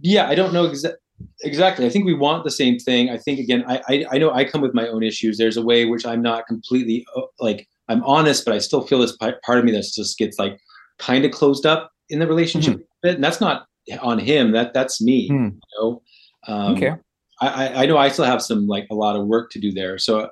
yeah, 0.00 0.28
I 0.28 0.34
don't 0.34 0.52
know 0.52 0.68
exa- 0.68 0.94
exactly. 1.42 1.86
I 1.86 1.88
think 1.90 2.04
we 2.04 2.14
want 2.14 2.44
the 2.44 2.50
same 2.50 2.78
thing. 2.78 3.10
I 3.10 3.16
think 3.18 3.38
again, 3.40 3.64
I, 3.66 3.80
I 3.88 4.04
I 4.12 4.18
know 4.18 4.32
I 4.32 4.44
come 4.44 4.60
with 4.60 4.74
my 4.74 4.86
own 4.88 5.02
issues. 5.02 5.38
There's 5.38 5.56
a 5.56 5.62
way 5.62 5.84
which 5.84 6.04
I'm 6.06 6.22
not 6.22 6.46
completely 6.46 7.06
uh, 7.16 7.22
like 7.40 7.66
I'm 7.88 8.02
honest, 8.04 8.44
but 8.44 8.54
I 8.54 8.58
still 8.58 8.82
feel 8.86 8.98
this 8.98 9.16
part 9.16 9.38
of 9.58 9.64
me 9.64 9.72
that 9.72 9.84
just 9.94 10.18
gets 10.18 10.38
like 10.38 10.58
kind 10.98 11.24
of 11.24 11.30
closed 11.30 11.66
up 11.66 11.90
in 12.08 12.18
the 12.18 12.26
relationship 12.26 12.76
Mhm. 13.04 13.14
and 13.14 13.24
that's 13.24 13.40
not 13.40 13.66
on 14.00 14.18
him. 14.18 14.52
That 14.52 14.74
that's 14.74 15.00
me. 15.00 15.28
Hmm. 15.28 15.44
You 15.48 15.60
know. 15.80 16.02
Um, 16.48 16.74
Okay. 16.74 16.92
I, 17.40 17.48
I 17.68 17.82
I 17.82 17.86
know 17.86 17.98
I 17.98 18.08
still 18.08 18.24
have 18.24 18.42
some 18.42 18.66
like 18.66 18.86
a 18.90 18.94
lot 18.94 19.16
of 19.16 19.26
work 19.26 19.50
to 19.52 19.58
do 19.60 19.70
there. 19.72 19.98
So, 19.98 20.28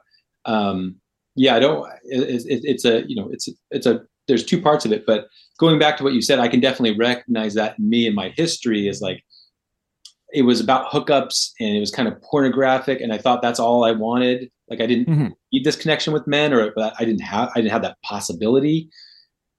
um, 0.46 0.96
yeah, 1.36 1.54
I 1.56 1.60
don't. 1.60 1.86
It, 2.04 2.44
it, 2.46 2.60
it's 2.64 2.84
a 2.84 3.02
you 3.08 3.16
know 3.16 3.28
it's 3.30 3.48
it's 3.70 3.86
a 3.86 4.02
there's 4.28 4.44
two 4.44 4.60
parts 4.60 4.84
of 4.84 4.92
it. 4.92 5.04
But 5.06 5.26
going 5.58 5.78
back 5.78 5.96
to 5.98 6.04
what 6.04 6.14
you 6.14 6.22
said, 6.22 6.38
I 6.38 6.48
can 6.48 6.60
definitely 6.60 6.96
recognize 6.96 7.54
that 7.54 7.78
in 7.78 7.88
me 7.88 8.06
and 8.06 8.14
my 8.16 8.30
history 8.30 8.88
is 8.88 9.00
like 9.00 9.22
it 10.32 10.42
was 10.42 10.60
about 10.60 10.90
hookups 10.90 11.50
and 11.60 11.76
it 11.76 11.80
was 11.80 11.90
kind 11.92 12.08
of 12.08 12.20
pornographic, 12.22 13.00
and 13.00 13.12
I 13.12 13.18
thought 13.18 13.40
that's 13.42 13.60
all 13.60 13.84
I 13.84 13.92
wanted. 13.92 14.50
Like 14.68 14.80
I 14.80 14.86
didn't 14.86 15.06
Mhm. 15.08 15.32
need 15.52 15.64
this 15.64 15.76
connection 15.76 16.12
with 16.12 16.26
men, 16.26 16.52
or 16.52 16.72
I 16.98 17.04
didn't 17.04 17.20
have 17.20 17.50
I 17.54 17.60
didn't 17.60 17.72
have 17.72 17.82
that 17.82 17.98
possibility. 18.02 18.88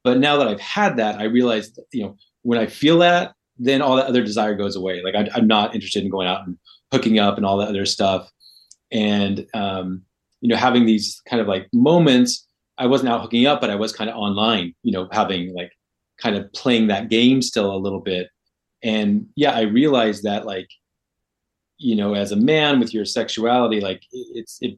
But 0.03 0.19
now 0.19 0.37
that 0.37 0.47
I've 0.47 0.59
had 0.61 0.97
that, 0.97 1.19
I 1.19 1.23
realized 1.25 1.79
you 1.93 2.03
know 2.03 2.17
when 2.41 2.59
I 2.59 2.65
feel 2.67 2.97
that, 2.99 3.33
then 3.57 3.81
all 3.81 3.95
that 3.95 4.07
other 4.07 4.23
desire 4.23 4.53
goes 4.55 4.75
away. 4.75 5.01
Like 5.01 5.15
I, 5.15 5.29
I'm 5.33 5.47
not 5.47 5.73
interested 5.73 6.03
in 6.03 6.09
going 6.09 6.27
out 6.27 6.45
and 6.45 6.57
hooking 6.91 7.19
up 7.19 7.37
and 7.37 7.45
all 7.45 7.57
that 7.57 7.69
other 7.69 7.85
stuff. 7.85 8.29
And 8.91 9.47
um, 9.53 10.03
you 10.41 10.49
know, 10.49 10.55
having 10.57 10.85
these 10.85 11.21
kind 11.29 11.41
of 11.41 11.47
like 11.47 11.67
moments, 11.73 12.44
I 12.77 12.87
wasn't 12.87 13.09
out 13.09 13.21
hooking 13.21 13.45
up, 13.45 13.61
but 13.61 13.69
I 13.69 13.75
was 13.75 13.93
kind 13.93 14.09
of 14.09 14.15
online, 14.15 14.73
you 14.83 14.91
know, 14.91 15.07
having 15.11 15.53
like 15.53 15.71
kind 16.21 16.35
of 16.35 16.51
playing 16.53 16.87
that 16.87 17.09
game 17.09 17.41
still 17.41 17.73
a 17.73 17.77
little 17.77 17.99
bit. 17.99 18.29
And 18.83 19.27
yeah, 19.35 19.51
I 19.51 19.61
realized 19.61 20.23
that 20.23 20.45
like, 20.45 20.69
you 21.77 21.95
know, 21.95 22.13
as 22.13 22.31
a 22.31 22.37
man 22.37 22.79
with 22.79 22.93
your 22.93 23.05
sexuality, 23.05 23.81
like 23.81 24.01
it's 24.11 24.57
it 24.61 24.77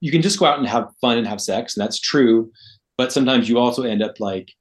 you 0.00 0.10
can 0.10 0.22
just 0.22 0.38
go 0.38 0.46
out 0.46 0.58
and 0.58 0.68
have 0.68 0.90
fun 1.00 1.16
and 1.18 1.26
have 1.26 1.40
sex, 1.40 1.76
and 1.76 1.82
that's 1.82 1.98
true. 1.98 2.50
But 2.98 3.12
sometimes 3.12 3.48
you 3.48 3.58
also 3.58 3.82
end 3.82 4.02
up 4.02 4.20
like, 4.20 4.52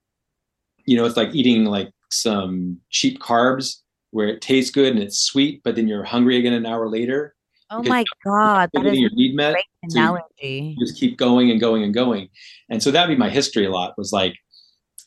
you 0.86 0.96
know, 0.96 1.06
it's 1.06 1.18
like 1.18 1.36
eating 1.36 1.66
like 1.66 1.92
some 2.12 2.80
cheap 2.90 3.20
carbs 3.20 3.80
where 4.12 4.28
it 4.28 4.42
tastes 4.42 4.72
good 4.72 4.94
and 4.94 5.04
it's 5.04 5.18
sweet, 5.18 5.62
but 5.64 5.76
then 5.76 5.88
you're 5.88 6.04
hungry 6.04 6.38
again 6.38 6.54
an 6.54 6.66
hour 6.66 6.88
later. 6.88 7.36
Oh 7.74 7.82
Because 7.82 7.90
my 7.90 8.04
god, 8.24 8.70
You're 8.74 8.84
that 8.84 8.90
getting 8.92 9.04
is 9.06 9.12
your 9.12 9.16
need 9.16 9.36
met. 9.36 9.54
great 9.54 9.66
so 9.90 10.00
you- 10.00 10.04
analogy. 10.06 10.78
just 10.80 11.00
keep 11.00 11.18
going 11.18 11.50
and 11.52 11.60
going 11.60 11.84
and 11.84 11.94
going. 11.94 12.30
And 12.70 12.82
so 12.84 12.92
that'd 12.92 13.10
be 13.16 13.20
my 13.20 13.30
history 13.30 13.66
a 13.66 13.72
lot 13.72 13.94
was 13.98 14.12
like 14.14 14.36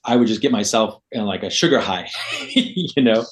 I 0.05 0.17
would 0.17 0.29
just 0.29 0.41
get 0.41 0.53
myself 0.53 1.01
in 1.13 1.25
like 1.25 1.43
a 1.43 1.51
sugar 1.51 1.81
high, 1.81 2.09
you 2.51 3.03
know, 3.03 3.25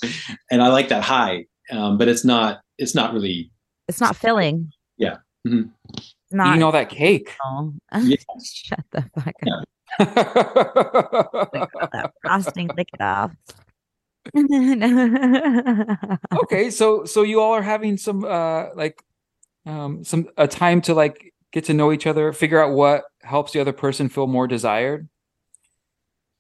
and 0.51 0.63
I 0.63 0.69
like 0.69 0.89
that 0.89 1.03
high. 1.05 1.47
Um, 1.71 1.99
but 1.99 2.09
it's 2.09 2.25
not 2.25 2.61
it's 2.79 2.95
not 2.95 3.13
really 3.15 3.51
It's 3.89 4.01
not 4.01 4.17
filling. 4.17 4.71
Yeah. 4.99 5.17
Mhm. 5.47 5.71
It's 5.99 6.15
not. 6.33 6.49
Eating 6.49 6.63
all 6.63 6.73
that 6.73 6.89
cake. 6.89 7.31
Yeah. 7.93 8.17
Shut 8.45 8.85
the 8.93 9.03
fuck 9.15 9.35
Yeah. 9.45 9.55
up. 9.57 9.65
Lick 11.53 11.71
that 11.93 12.13
frosting, 12.23 12.69
lick 12.77 12.89
it 12.93 13.01
off. 13.01 13.33
okay, 16.43 16.71
so 16.71 17.05
so 17.05 17.23
you 17.23 17.41
all 17.41 17.53
are 17.53 17.63
having 17.63 17.97
some 17.97 18.25
uh 18.25 18.67
like 18.75 19.01
um 19.67 20.05
some 20.05 20.29
a 20.37 20.47
time 20.47 20.81
to 20.83 20.95
like 20.95 21.33
get 21.53 21.65
to 21.65 21.75
know 21.75 21.93
each 21.93 22.07
other, 22.07 22.33
figure 22.33 22.63
out 22.63 22.75
what 22.75 23.05
helps 23.23 23.53
the 23.53 23.61
other 23.61 23.73
person 23.73 24.09
feel 24.09 24.27
more 24.27 24.47
desired. 24.47 25.09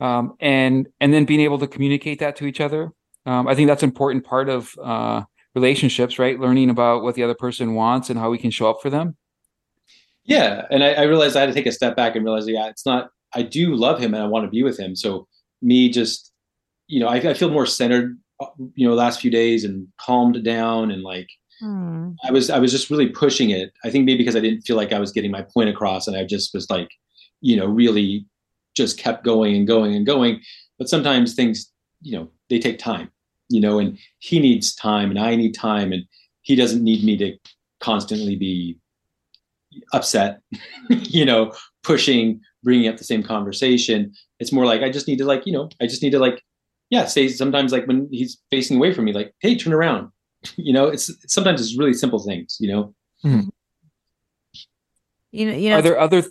Um 0.00 0.34
and 0.40 0.88
and 1.00 1.12
then 1.12 1.24
being 1.24 1.40
able 1.40 1.58
to 1.58 1.66
communicate 1.66 2.18
that 2.20 2.36
to 2.36 2.46
each 2.46 2.60
other. 2.60 2.92
Um 3.26 3.48
I 3.48 3.54
think 3.54 3.68
that's 3.68 3.82
an 3.82 3.88
important 3.90 4.24
part 4.24 4.48
of 4.48 4.74
uh 4.82 5.22
relationships, 5.54 6.18
right? 6.18 6.38
Learning 6.38 6.68
about 6.68 7.02
what 7.02 7.14
the 7.14 7.22
other 7.22 7.34
person 7.34 7.74
wants 7.74 8.10
and 8.10 8.18
how 8.18 8.30
we 8.30 8.38
can 8.38 8.50
show 8.50 8.68
up 8.68 8.82
for 8.82 8.90
them. 8.90 9.16
Yeah, 10.24 10.66
and 10.70 10.82
I, 10.82 10.94
I 10.94 11.02
realized 11.02 11.36
I 11.36 11.40
had 11.40 11.46
to 11.46 11.54
take 11.54 11.66
a 11.66 11.72
step 11.72 11.96
back 11.96 12.16
and 12.16 12.24
realize, 12.24 12.48
yeah, 12.48 12.68
it's 12.68 12.86
not. 12.86 13.10
I 13.34 13.42
do 13.42 13.74
love 13.74 13.98
him 13.98 14.14
and 14.14 14.22
I 14.22 14.26
want 14.26 14.44
to 14.46 14.50
be 14.50 14.62
with 14.62 14.78
him. 14.78 14.96
So 14.96 15.26
me 15.60 15.90
just, 15.90 16.32
you 16.86 17.00
know, 17.00 17.08
I, 17.08 17.16
I 17.16 17.34
feel 17.34 17.50
more 17.50 17.66
centered, 17.66 18.16
uh, 18.40 18.46
you 18.74 18.86
know, 18.88 18.94
last 18.94 19.20
few 19.20 19.30
days 19.30 19.64
and 19.64 19.88
calmed 20.00 20.42
down 20.44 20.90
and 20.90 21.02
like 21.02 21.28
Hmm. 21.64 22.10
I 22.22 22.30
was 22.30 22.50
I 22.50 22.58
was 22.58 22.70
just 22.70 22.90
really 22.90 23.08
pushing 23.08 23.48
it. 23.48 23.72
I 23.84 23.90
think 23.90 24.04
maybe 24.04 24.18
because 24.18 24.36
I 24.36 24.40
didn't 24.40 24.62
feel 24.62 24.76
like 24.76 24.92
I 24.92 24.98
was 24.98 25.12
getting 25.12 25.30
my 25.30 25.40
point 25.40 25.70
across, 25.70 26.06
and 26.06 26.14
I 26.14 26.24
just 26.24 26.52
was 26.52 26.68
like, 26.68 26.90
you 27.40 27.56
know, 27.56 27.64
really 27.64 28.26
just 28.76 28.98
kept 28.98 29.24
going 29.24 29.56
and 29.56 29.66
going 29.66 29.94
and 29.94 30.04
going. 30.04 30.42
But 30.78 30.90
sometimes 30.90 31.34
things, 31.34 31.72
you 32.02 32.18
know, 32.18 32.30
they 32.50 32.58
take 32.58 32.78
time, 32.78 33.10
you 33.48 33.62
know, 33.62 33.78
and 33.78 33.98
he 34.18 34.40
needs 34.40 34.74
time, 34.74 35.08
and 35.08 35.18
I 35.18 35.36
need 35.36 35.54
time, 35.54 35.90
and 35.90 36.04
he 36.42 36.54
doesn't 36.54 36.84
need 36.84 37.02
me 37.02 37.16
to 37.16 37.34
constantly 37.80 38.36
be 38.36 38.76
upset, 39.94 40.40
you 40.90 41.24
know, 41.24 41.50
pushing, 41.82 42.42
bringing 42.62 42.88
up 42.88 42.98
the 42.98 43.04
same 43.04 43.22
conversation. 43.22 44.12
It's 44.38 44.52
more 44.52 44.66
like 44.66 44.82
I 44.82 44.90
just 44.90 45.08
need 45.08 45.18
to 45.18 45.24
like, 45.24 45.46
you 45.46 45.52
know, 45.54 45.70
I 45.80 45.86
just 45.86 46.02
need 46.02 46.10
to 46.10 46.18
like, 46.18 46.42
yeah, 46.90 47.06
say 47.06 47.26
sometimes 47.28 47.72
like 47.72 47.86
when 47.86 48.06
he's 48.12 48.36
facing 48.50 48.76
away 48.76 48.92
from 48.92 49.06
me, 49.06 49.14
like, 49.14 49.34
hey, 49.40 49.56
turn 49.56 49.72
around 49.72 50.10
you 50.56 50.72
know 50.72 50.88
it's 50.88 51.10
sometimes 51.32 51.60
it's 51.60 51.78
really 51.78 51.94
simple 51.94 52.18
things 52.18 52.56
you 52.60 52.68
know 52.68 52.94
You 55.32 55.46
know, 55.46 55.56
you 55.56 55.70
know, 55.70 55.78
Are 55.78 55.82
there 55.82 55.98
other 55.98 56.22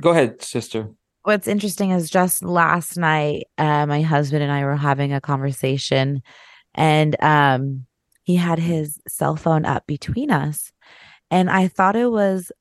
go 0.00 0.10
ahead, 0.10 0.40
sister. 0.40 0.88
what's 1.24 1.48
interesting 1.48 1.90
is 1.90 2.08
just 2.08 2.44
last 2.44 2.96
night, 2.96 3.46
uh, 3.58 3.86
my 3.86 4.02
husband 4.02 4.42
and 4.42 4.52
I 4.52 4.64
were 4.64 4.76
having 4.76 5.12
a 5.12 5.20
conversation, 5.20 6.22
and 6.74 7.20
um, 7.22 7.86
he 8.22 8.36
had 8.36 8.58
his 8.58 9.00
cell 9.08 9.36
phone 9.36 9.64
up 9.64 9.86
between 9.86 10.30
us, 10.30 10.70
and 11.30 11.50
I 11.50 11.68
thought 11.68 11.96
it 11.96 12.10
was 12.10 12.52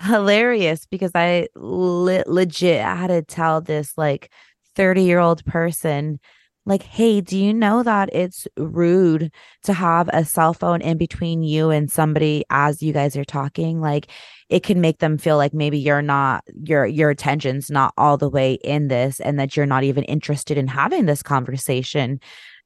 hilarious 0.00 0.86
because 0.86 1.12
I 1.14 1.48
le- 1.56 2.24
legit 2.26 2.80
had 2.80 3.08
to 3.08 3.22
tell 3.22 3.60
this 3.60 3.92
like 3.98 4.30
thirty 4.76 5.02
year 5.02 5.18
old 5.18 5.44
person. 5.44 6.20
Like, 6.68 6.82
hey, 6.82 7.22
do 7.22 7.38
you 7.38 7.54
know 7.54 7.82
that 7.82 8.10
it's 8.12 8.46
rude 8.58 9.32
to 9.62 9.72
have 9.72 10.10
a 10.12 10.22
cell 10.22 10.52
phone 10.52 10.82
in 10.82 10.98
between 10.98 11.42
you 11.42 11.70
and 11.70 11.90
somebody 11.90 12.44
as 12.50 12.82
you 12.82 12.92
guys 12.92 13.16
are 13.16 13.24
talking? 13.24 13.80
Like, 13.80 14.08
it 14.50 14.62
can 14.62 14.80
make 14.82 14.98
them 14.98 15.16
feel 15.16 15.38
like 15.38 15.54
maybe 15.54 15.78
you're 15.78 16.02
not 16.02 16.44
your 16.62 16.84
your 16.84 17.08
attention's 17.08 17.70
not 17.70 17.94
all 17.96 18.18
the 18.18 18.28
way 18.28 18.54
in 18.64 18.88
this 18.88 19.18
and 19.18 19.40
that 19.40 19.56
you're 19.56 19.64
not 19.64 19.82
even 19.82 20.04
interested 20.04 20.58
in 20.58 20.66
having 20.66 21.06
this 21.06 21.22
conversation. 21.22 22.20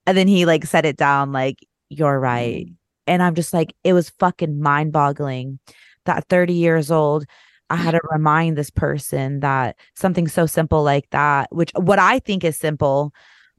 And 0.04 0.18
then 0.18 0.26
he 0.26 0.46
like 0.46 0.64
set 0.66 0.84
it 0.84 0.96
down 0.96 1.30
like 1.30 1.64
you're 1.88 2.18
right. 2.18 2.66
Mm. 2.66 2.74
And 3.06 3.22
i'm 3.22 3.34
just 3.34 3.52
like 3.52 3.74
it 3.82 3.94
was 3.94 4.10
fucking 4.20 4.60
mind-boggling 4.60 5.58
that 6.06 6.28
30 6.28 6.52
years 6.52 6.90
old 6.90 7.24
i 7.68 7.74
had 7.76 7.92
to 7.92 8.00
remind 8.12 8.56
this 8.56 8.70
person 8.70 9.40
that 9.40 9.76
something 9.96 10.28
so 10.28 10.46
simple 10.46 10.84
like 10.84 11.10
that 11.10 11.48
which 11.50 11.72
what 11.74 11.98
i 11.98 12.20
think 12.20 12.44
is 12.44 12.56
simple 12.56 13.12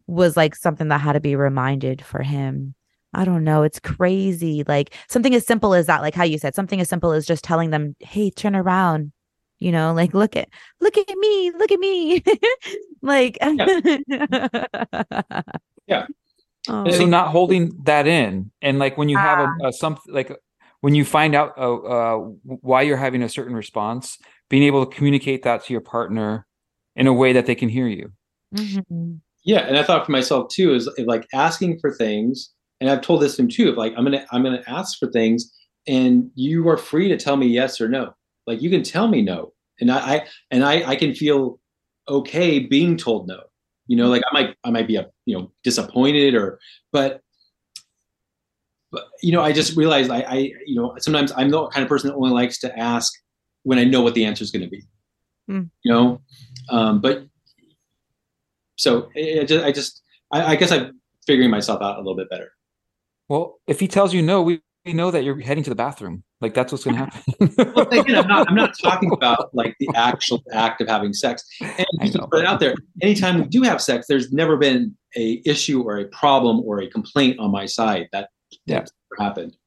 was 0.08 0.36
like 0.38 0.56
something 0.56 0.90
that 0.90 1.00
had 1.02 1.14
to 1.14 1.20
be 1.20 1.36
reminded 1.36 2.04
for 2.04 2.22
him 2.24 2.76
I 3.16 3.26
don't 3.26 3.44
know. 3.44 3.62
It's 3.62 3.80
crazy. 3.80 4.64
Like 4.68 4.96
something 5.08 5.36
as 5.36 5.46
simple 5.46 5.76
as 5.76 5.86
that, 5.86 6.02
like 6.02 6.16
how 6.16 6.24
you 6.24 6.40
said, 6.40 6.56
something 6.56 6.82
as 6.82 6.90
simple 6.90 7.12
as 7.12 7.28
just 7.28 7.44
telling 7.44 7.70
them, 7.70 7.96
"Hey, 8.00 8.32
turn 8.32 8.56
around." 8.56 9.12
You 9.60 9.72
know, 9.72 9.94
like 9.94 10.14
look 10.16 10.36
at 10.36 10.50
look 10.82 10.98
at 10.98 11.08
me, 11.18 11.52
look 11.52 11.72
at 11.72 11.80
me. 11.80 12.24
like 13.04 13.38
Yeah. 15.88 16.08
Oh, 16.70 16.90
so 16.90 17.06
not 17.06 17.28
holding 17.28 17.78
that 17.84 18.08
in 18.08 18.50
and 18.62 18.80
like 18.80 18.98
when 18.98 19.10
you 19.10 19.18
have 19.18 19.38
Ah. 19.38 19.56
a, 19.64 19.68
a 19.68 19.74
some 19.74 19.98
like 20.08 20.32
when 20.80 20.96
you 20.96 21.04
find 21.04 21.36
out 21.36 21.58
uh, 21.58 21.76
uh 21.76 22.18
why 22.44 22.82
you're 22.84 22.96
having 22.96 23.22
a 23.22 23.28
certain 23.28 23.54
response 23.54 24.18
being 24.50 24.64
able 24.64 24.86
to 24.86 24.96
communicate 24.96 25.44
that 25.44 25.66
to 25.66 25.74
your 25.74 25.82
partner 25.82 26.48
in 26.96 27.06
a 27.06 27.12
way 27.12 27.34
that 27.34 27.48
they 27.48 27.56
can 27.56 27.68
hear 27.68 27.88
you 27.88 28.14
mhm. 28.56 29.20
Yeah 29.44 29.60
and 29.60 29.78
i 29.78 29.84
thought 29.84 30.06
for 30.06 30.12
myself 30.12 30.50
too 30.50 30.74
is 30.74 30.90
like 31.06 31.28
asking 31.34 31.80
for 31.80 31.94
things 31.94 32.52
and 32.80 32.90
i've 32.90 33.02
told 33.02 33.22
this 33.22 33.36
to 33.36 33.42
him 33.42 33.48
too 33.48 33.70
of 33.70 33.78
like 33.78 33.94
i'm 33.98 34.04
gonna 34.04 34.26
i'm 34.32 34.44
gonna 34.44 34.64
ask 34.68 34.98
for 34.98 35.10
things 35.12 35.52
and 35.88 36.30
you 36.36 36.68
are 36.70 36.78
free 36.78 37.08
to 37.10 37.18
tell 37.18 37.36
me 37.36 37.48
yes 37.48 37.82
or 37.82 37.90
no. 37.90 38.14
Like 38.48 38.62
you 38.62 38.70
can 38.70 38.84
tell 38.84 39.08
me 39.08 39.22
no 39.22 39.54
and 39.80 39.92
i, 39.92 39.98
I 39.98 40.28
and 40.52 40.64
I, 40.64 40.92
I 40.92 40.96
can 40.96 41.14
feel 41.14 41.60
okay 42.08 42.60
being 42.60 42.98
told 42.98 43.28
no. 43.28 43.40
You 43.88 43.98
know 43.98 44.08
like 44.08 44.22
i 44.30 44.34
might 44.34 44.56
i 44.64 44.72
might 44.72 44.88
be 44.88 44.96
a 44.96 45.10
you 45.26 45.38
know 45.38 45.52
disappointed 45.64 46.36
or 46.36 46.60
but 46.92 47.22
but 48.92 49.06
you 49.22 49.32
know 49.32 49.42
i 49.42 49.52
just 49.52 49.76
realized 49.76 50.10
i 50.10 50.22
i 50.22 50.36
you 50.66 50.76
know 50.76 50.96
sometimes 51.00 51.34
i'm 51.36 51.50
the 51.50 51.68
kind 51.68 51.84
of 51.84 51.90
person 51.90 52.10
that 52.10 52.16
only 52.16 52.32
likes 52.32 52.60
to 52.60 52.80
ask 52.80 53.14
when 53.64 53.78
i 53.78 53.84
know 53.84 54.02
what 54.02 54.14
the 54.14 54.24
answer 54.26 54.44
is 54.44 54.52
going 54.52 54.64
to 54.64 54.70
be. 54.70 54.84
Hmm. 55.48 55.64
you 55.84 55.92
know? 55.92 56.22
Um 56.70 57.02
but 57.02 57.26
so 58.76 59.10
it, 59.16 59.44
it 59.44 59.48
just, 59.48 59.66
i 59.66 59.72
just 59.72 60.02
I, 60.32 60.44
I 60.54 60.56
guess 60.56 60.72
i'm 60.72 61.00
figuring 61.26 61.50
myself 61.50 61.82
out 61.82 61.96
a 61.96 62.00
little 62.00 62.16
bit 62.16 62.30
better 62.30 62.52
well 63.30 63.60
if 63.68 63.80
he 63.80 63.88
tells 63.88 64.14
you 64.14 64.22
no 64.22 64.42
we 64.42 64.62
know 64.94 65.12
that 65.12 65.24
you're 65.24 65.40
heading 65.40 65.64
to 65.64 65.70
the 65.70 65.76
bathroom. 65.76 66.24
Like 66.42 66.54
that's 66.54 66.72
what's 66.72 66.84
going 66.84 66.98
to 66.98 67.06
happen. 67.06 67.24
well, 67.74 67.88
again, 67.88 68.18
I'm 68.18 68.28
not. 68.28 68.50
I'm 68.50 68.56
not 68.56 68.78
talking 68.78 69.12
about 69.14 69.54
like 69.56 69.76
the 69.80 69.90
actual 69.96 70.44
act 70.52 70.82
of 70.82 70.90
having 70.90 71.14
sex. 71.14 71.46
And 71.62 71.86
just 72.02 72.14
to 72.14 72.28
put 72.28 72.42
it 72.42 72.46
out 72.46 72.60
there, 72.60 72.76
anytime 73.02 73.40
we 73.40 73.48
do 73.48 73.62
have 73.62 73.82
sex, 73.82 74.08
there's 74.08 74.34
never 74.34 74.58
been 74.58 74.96
a 75.16 75.42
issue 75.46 75.84
or 75.84 76.00
a 76.00 76.06
problem 76.08 76.62
or 76.66 76.82
a 76.82 76.90
complaint 76.90 77.40
on 77.40 77.52
my 77.52 77.66
side. 77.66 78.10
That 78.12 78.30
Yeah. 78.66 78.80
that's 78.80 78.92
never 79.12 79.30
happened. 79.30 79.58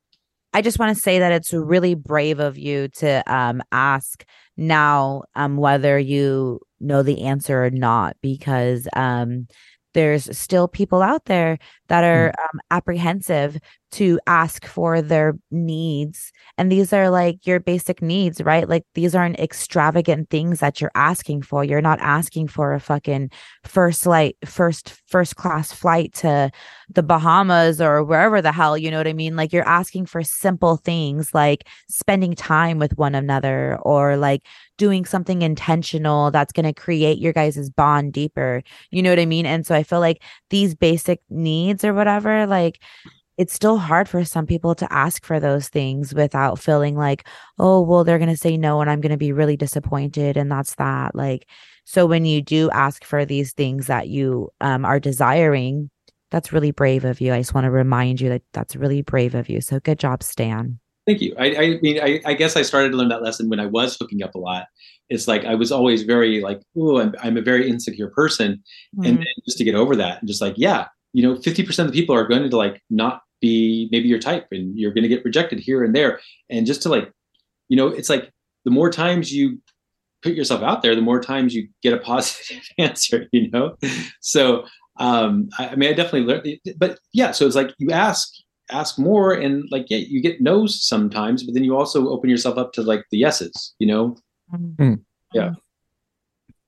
I 0.53 0.63
just 0.63 0.79
want 0.79 0.95
to 0.95 1.01
say 1.01 1.19
that 1.19 1.33
it's 1.33 1.53
really 1.53 1.95
brave 1.95 2.39
of 2.39 2.59
you 2.59 2.89
to 2.89 3.23
um, 3.33 3.63
ask 3.73 4.25
now 4.57 5.25
um, 5.35 5.57
whether 5.57 5.99
you 5.99 6.61
know 6.81 7.03
the 7.03 7.23
answer 7.23 7.65
or 7.65 7.71
not, 7.71 8.17
because 8.21 8.89
um, 8.95 9.47
there's 9.95 10.37
still 10.37 10.69
people 10.69 11.03
out 11.03 11.25
there 11.25 11.59
that 11.89 12.05
are 12.05 12.29
um, 12.39 12.61
apprehensive 12.71 13.59
to 13.97 14.21
ask 14.27 14.67
for 14.67 15.01
their 15.01 15.39
needs. 15.51 16.31
And 16.59 16.71
these 16.71 16.93
are 16.93 17.09
like 17.09 17.47
your 17.47 17.61
basic 17.61 18.03
needs, 18.03 18.43
right? 18.43 18.69
Like 18.69 18.85
these 18.95 19.15
aren't 19.15 19.41
extravagant 19.41 20.29
things 20.29 20.61
that 20.61 20.83
you're 20.83 20.93
asking 20.95 21.43
for. 21.43 21.65
You're 21.65 21.81
not 21.81 21.99
asking 22.01 22.49
for 22.49 22.75
a 22.75 22.81
fucking 22.81 23.31
first 23.65 24.05
light, 24.05 24.37
first, 24.45 25.01
first 25.07 25.37
class 25.37 25.73
flight 25.73 26.13
to 26.17 26.51
the 26.91 27.03
Bahamas 27.03 27.81
or 27.81 28.05
wherever 28.05 28.43
the 28.43 28.53
hell, 28.53 28.77
you 28.77 28.91
know 28.91 28.99
what 28.99 29.09
I 29.09 29.15
mean? 29.15 29.35
Like 29.35 29.51
you're 29.51 29.67
asking 29.67 30.07
for 30.07 30.23
simple 30.23 30.77
things 30.77 31.33
like 31.33 31.67
spending 31.89 32.35
time 32.35 32.79
with 32.79 32.99
one 32.99 33.15
another 33.15 33.79
or 33.81 34.19
like 34.19 34.43
doing 34.79 35.07
something 35.07 35.41
intentional 35.41 36.31
that's 36.31 36.53
going 36.53 36.67
to 36.67 36.73
create 36.73 37.19
your 37.19 37.33
guys' 37.33 37.71
bond 37.71 38.13
deeper. 38.13 38.63
You 38.91 39.03
know 39.03 39.11
what 39.11 39.19
I 39.19 39.27
mean? 39.27 39.47
And 39.47 39.67
so 39.67 39.75
I 39.75 39.83
feel 39.83 40.01
like 40.01 40.23
these 40.51 40.75
basic 40.75 41.21
needs 41.31 41.83
or 41.83 41.95
whatever, 41.95 42.47
like 42.47 42.79
it's 43.39 43.53
still 43.53 43.77
hard 43.77 44.09
for 44.09 44.25
some 44.25 44.47
people 44.47 44.75
to 44.75 44.93
ask 44.93 45.25
for 45.25 45.39
those 45.39 45.69
things 45.69 46.15
without 46.15 46.59
feeling 46.59 46.97
like, 46.97 47.27
oh, 47.59 47.83
well, 47.83 48.05
they're 48.05 48.19
going 48.19 48.31
to 48.31 48.37
say 48.37 48.57
no 48.57 48.81
and 48.81 48.91
I'm 48.91 49.01
going 49.01 49.11
to 49.11 49.19
be 49.19 49.33
really 49.33 49.57
disappointed. 49.57 50.37
And 50.37 50.51
that's 50.51 50.75
that. 50.77 51.15
Like, 51.15 51.47
so 51.85 52.07
when 52.07 52.25
you 52.25 52.41
do 52.41 52.71
ask 52.71 53.05
for 53.05 53.25
these 53.25 53.53
things 53.53 53.87
that 53.87 54.09
you 54.09 54.51
um, 54.61 54.85
are 54.85 54.99
desiring, 54.99 55.91
that's 56.31 56.53
really 56.53 56.71
brave 56.71 57.05
of 57.05 57.21
you. 57.21 57.33
I 57.33 57.39
just 57.39 57.55
want 57.55 57.67
to 57.67 57.71
remind 57.71 58.21
you 58.21 58.29
that 58.31 58.43
that's 58.53 58.75
really 58.75 59.03
brave 59.03 59.35
of 59.35 59.49
you. 59.49 59.61
So 59.61 59.81
good 59.81 59.99
job, 59.99 60.23
Stan. 60.23 60.81
Thank 61.07 61.21
you. 61.21 61.37
I, 61.39 61.45
I 61.57 61.79
mean, 61.83 62.01
I, 62.03 62.21
I 62.25 62.35
guess 62.35 62.57
I 62.57 62.63
started 62.63 62.91
to 62.91 62.97
learn 62.97 63.11
that 63.11 63.23
lesson 63.23 63.49
when 63.49 63.61
I 63.61 63.67
was 63.67 63.97
hooking 63.97 64.25
up 64.25 64.35
a 64.35 64.39
lot. 64.39 64.67
It's 65.09 65.29
like 65.29 65.45
I 65.45 65.55
was 65.55 65.71
always 65.71 66.03
very 66.03 66.41
like, 66.41 66.61
oh, 66.77 66.99
I'm, 66.99 67.15
I'm 67.23 67.37
a 67.37 67.43
very 67.43 67.71
insecure 67.71 68.09
person, 68.09 68.61
and 69.05 69.19
then 69.19 69.27
just 69.45 69.57
to 69.59 69.65
get 69.65 69.77
over 69.77 69.95
that, 69.95 70.19
and 70.19 70.27
just 70.27 70.41
like, 70.41 70.55
yeah, 70.57 70.87
you 71.13 71.23
know, 71.23 71.41
fifty 71.41 71.63
percent 71.63 71.87
of 71.87 71.93
the 71.93 72.01
people 72.01 72.17
are 72.17 72.27
going 72.27 72.51
to 72.51 72.57
like 72.57 72.83
not 72.91 73.21
be 73.41 73.89
maybe 73.93 74.09
your 74.09 74.19
type, 74.19 74.47
and 74.51 74.79
you're 74.79 74.93
going 74.93 75.03
to 75.03 75.09
get 75.09 75.25
rejected 75.25 75.59
here 75.59 75.85
and 75.85 75.95
there, 75.95 76.21
and 76.51 76.67
just 76.67 76.83
to 76.83 76.89
like, 76.89 77.13
you 77.69 77.77
know, 77.77 77.89
it's 77.89 78.11
like 78.11 78.31
the 78.65 78.71
more 78.71 78.91
times 78.91 79.33
you 79.33 79.61
put 80.23 80.35
yourself 80.35 80.63
out 80.63 80.83
there, 80.83 80.95
the 80.95 81.03
more 81.03 81.21
times 81.21 81.55
you 81.55 81.69
get 81.83 81.93
a 81.93 81.99
positive 82.13 82.63
answer, 82.79 83.27
you 83.33 83.51
know. 83.51 83.77
So, 84.21 84.65
um, 84.99 85.49
I, 85.59 85.69
I 85.69 85.77
mean, 85.77 85.91
I 85.91 85.93
definitely 85.93 86.23
learned, 86.23 86.59
but 86.79 86.99
yeah, 87.13 87.33
so 87.33 87.47
it's 87.47 87.57
like 87.57 87.75
you 87.79 87.91
ask 87.91 88.33
ask 88.69 88.99
more 88.99 89.33
and 89.33 89.63
like 89.71 89.87
yeah 89.91 89.99
you 89.99 90.21
get 90.21 90.41
no's 90.41 90.85
sometimes 90.89 91.45
but 91.45 91.55
then 91.55 91.63
you 91.63 91.77
also 91.77 92.09
open 92.09 92.29
yourself 92.29 92.59
up 92.59 92.73
to 92.73 92.83
like 92.83 93.05
the 93.13 93.17
yeses 93.17 93.77
you 93.79 93.87
know 93.87 94.17
Mm. 94.53 95.01
Yeah. 95.33 95.53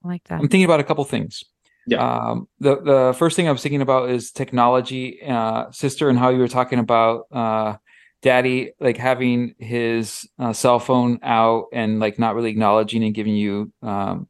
I 0.04 0.08
like 0.08 0.24
that. 0.24 0.40
I'm 0.40 0.48
thinking 0.48 0.64
about 0.64 0.80
a 0.80 0.84
couple 0.84 1.04
things. 1.04 1.44
Yeah. 1.88 2.02
Um, 2.04 2.48
the 2.60 2.76
the 2.80 3.14
first 3.18 3.34
thing 3.36 3.48
I 3.48 3.52
was 3.52 3.62
thinking 3.62 3.80
about 3.82 4.10
is 4.10 4.30
technology, 4.30 5.22
uh, 5.22 5.70
sister, 5.72 6.08
and 6.10 6.18
how 6.18 6.28
you 6.28 6.38
were 6.38 6.48
talking 6.48 6.78
about 6.78 7.26
uh, 7.32 7.76
daddy 8.20 8.72
like 8.80 8.96
having 8.98 9.54
his 9.58 10.28
uh, 10.38 10.52
cell 10.52 10.78
phone 10.80 11.18
out 11.22 11.66
and 11.72 11.98
like 11.98 12.18
not 12.18 12.34
really 12.34 12.50
acknowledging 12.50 13.02
and 13.04 13.14
giving 13.14 13.34
you 13.34 13.72
um, 13.82 14.28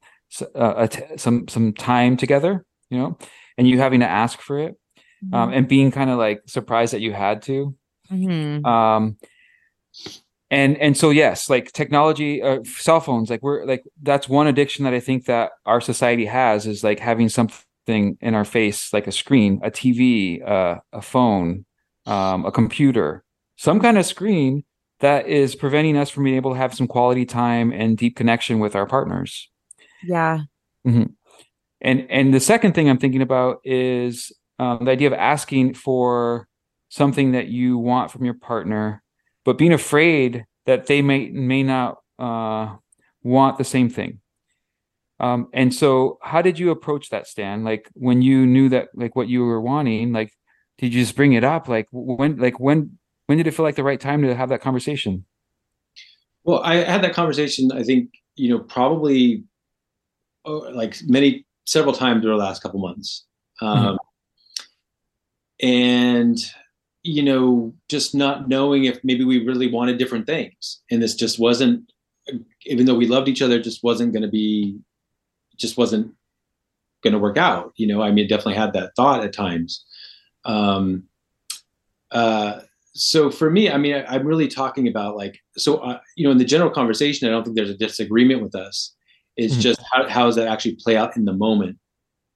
uh, 0.55 0.87
t- 0.87 1.03
some 1.17 1.49
some 1.49 1.73
time 1.73 2.17
together, 2.17 2.65
you 2.91 2.99
know, 2.99 3.19
and 3.57 3.67
you 3.69 3.79
having 3.79 4.01
to 4.01 4.09
ask 4.09 4.41
for 4.41 4.59
it, 4.61 4.77
um, 5.33 5.53
and 5.53 5.67
being 5.69 5.91
kind 5.91 6.11
of 6.11 6.19
like 6.19 6.43
surprised 6.47 6.93
that 6.93 7.01
you 7.01 7.13
had 7.13 7.43
to. 7.43 7.75
Mhm. 8.11 8.65
um 8.65 9.17
and 10.51 10.77
and 10.79 10.97
so 10.97 11.11
yes 11.11 11.51
like 11.51 11.73
technology 11.73 12.43
uh, 12.43 12.59
cell 12.65 13.01
phones 13.01 13.31
like 13.31 13.43
we're 13.43 13.65
like 13.67 13.85
that's 14.03 14.29
one 14.29 14.47
addiction 14.47 14.85
that 14.85 14.95
i 14.95 15.01
think 15.01 15.27
that 15.27 15.53
our 15.67 15.81
society 15.81 16.25
has 16.27 16.67
is 16.67 16.83
like 16.83 16.99
having 16.99 17.29
something 17.29 18.17
in 18.21 18.35
our 18.35 18.45
face 18.45 18.93
like 18.93 19.07
a 19.07 19.13
screen 19.13 19.61
a 19.63 19.71
tv 19.71 20.47
uh, 20.47 20.77
a 20.93 21.03
phone 21.03 21.65
um, 22.07 22.45
a 22.47 22.53
computer 22.53 23.25
some 23.57 23.81
kind 23.81 23.99
of 23.99 24.07
screen 24.07 24.65
that 25.01 25.27
is 25.29 25.55
preventing 25.55 25.97
us 25.97 26.11
from 26.11 26.25
being 26.25 26.37
able 26.37 26.53
to 26.53 26.59
have 26.59 26.75
some 26.75 26.87
quality 26.89 27.25
time 27.27 27.73
and 27.73 27.97
deep 27.99 28.17
connection 28.17 28.59
with 28.59 28.75
our 28.75 28.87
partners 28.87 29.51
Yeah. 30.03 30.41
and 31.81 32.07
and 32.11 32.33
the 32.35 32.41
second 32.41 32.75
thing 32.75 32.89
I'm 32.89 32.99
thinking 32.99 33.23
about 33.23 33.59
is 33.65 34.33
um, 34.59 34.85
the 34.85 34.91
idea 34.91 35.07
of 35.07 35.13
asking 35.15 35.75
for 35.75 36.49
something 36.89 37.33
that 37.33 37.49
you 37.49 37.79
want 37.79 38.11
from 38.11 38.25
your 38.25 38.35
partner, 38.35 39.03
but 39.49 39.57
being 39.57 39.73
afraid 39.73 40.45
that 40.67 40.87
they 40.89 41.01
may 41.01 41.31
may 41.31 41.63
not 41.63 41.97
uh, 42.19 42.77
want 43.23 43.57
the 43.57 43.65
same 43.65 43.89
thing. 43.89 44.21
Um, 45.21 45.49
and 45.55 45.73
so, 45.75 46.19
how 46.23 46.43
did 46.43 46.59
you 46.59 46.71
approach 46.71 47.09
that, 47.09 47.27
Stan? 47.27 47.65
Like 47.65 47.89
when 47.95 48.21
you 48.21 48.47
knew 48.47 48.69
that, 48.69 48.89
like 48.93 49.17
what 49.17 49.29
you 49.29 49.45
were 49.45 49.61
wanting, 49.61 50.13
like 50.13 50.33
did 50.77 50.93
you 50.93 51.01
just 51.01 51.17
bring 51.17 51.33
it 51.33 51.45
up? 51.45 51.67
Like 51.67 51.89
when, 51.93 52.37
like 52.37 52.61
when, 52.61 52.99
when 53.25 53.39
did 53.39 53.47
it 53.47 53.53
feel 53.53 53.65
like 53.65 53.77
the 53.77 53.83
right 53.83 53.99
time 53.99 54.21
to 54.23 54.35
have 54.35 54.51
that 54.51 54.61
conversation? 54.61 55.25
well 56.49 56.63
i 56.65 56.77
had 56.77 57.03
that 57.03 57.13
conversation 57.13 57.71
i 57.73 57.83
think 57.83 58.11
you 58.37 58.49
know 58.49 58.59
probably 58.59 59.45
oh, 60.47 60.59
like 60.73 60.97
many 61.07 61.45
several 61.67 61.93
times 61.93 62.25
over 62.25 62.35
the 62.35 62.43
last 62.43 62.63
couple 62.63 62.81
months 62.81 63.27
um, 63.61 63.99
and 65.61 66.39
you 67.17 67.23
know 67.23 67.73
just 67.89 68.15
not 68.15 68.49
knowing 68.49 68.85
if 68.85 68.99
maybe 69.03 69.25
we 69.25 69.45
really 69.47 69.71
wanted 69.71 69.99
different 69.99 70.27
things. 70.27 70.81
And 70.91 71.03
this 71.03 71.15
just 71.15 71.39
wasn't 71.39 71.91
even 72.67 72.85
though 72.87 72.95
we 73.03 73.07
loved 73.07 73.29
each 73.29 73.43
other 73.43 73.59
just 73.69 73.83
wasn't 73.83 74.13
going 74.13 74.23
to 74.23 74.29
be 74.29 74.79
just 75.57 75.77
wasn't 75.79 76.07
going 77.03 77.13
to 77.15 77.19
work 77.19 77.39
out. 77.39 77.73
You 77.77 77.87
know 77.91 78.03
i 78.03 78.11
mean 78.13 78.27
definitely 78.29 78.55
had 78.65 78.73
that 78.75 78.93
thought 78.97 79.25
at 79.25 79.33
times. 79.33 79.85
Um 80.45 81.05
uh 82.11 82.61
so 82.95 83.31
for 83.31 83.51
me 83.51 83.71
i 83.71 83.77
mean 83.77 83.95
I, 83.95 84.03
i'm 84.15 84.27
really 84.27 84.49
talking 84.49 84.89
about 84.89 85.15
like 85.23 85.39
so 85.57 85.77
uh, 85.89 86.01
you 86.17 86.25
know 86.25 86.31
in 86.33 86.39
the 86.39 86.45
general 86.55 86.71
conversation 86.71 87.29
i 87.29 87.31
don't 87.31 87.45
think 87.45 87.55
there's 87.55 87.71
a 87.71 87.77
disagreement 87.87 88.43
with 88.43 88.55
us. 88.55 88.95
It's 89.37 89.55
Mhm. 89.57 89.61
just 89.61 89.81
how, 89.93 90.09
how 90.09 90.25
does 90.27 90.37
that 90.37 90.49
actually 90.49 90.77
play 90.85 90.97
out 90.97 91.17
in 91.17 91.25
the 91.25 91.33
moment? 91.47 91.77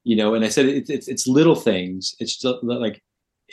You 0.04 0.16
know 0.16 0.35
and 0.35 0.44
i 0.44 0.48
said 0.48 0.66
it's 0.66 0.90
it's, 0.96 1.08
it's 1.08 1.26
little 1.38 1.56
things. 1.70 2.14
It's 2.20 2.37
just 2.37 2.58
like 2.62 3.02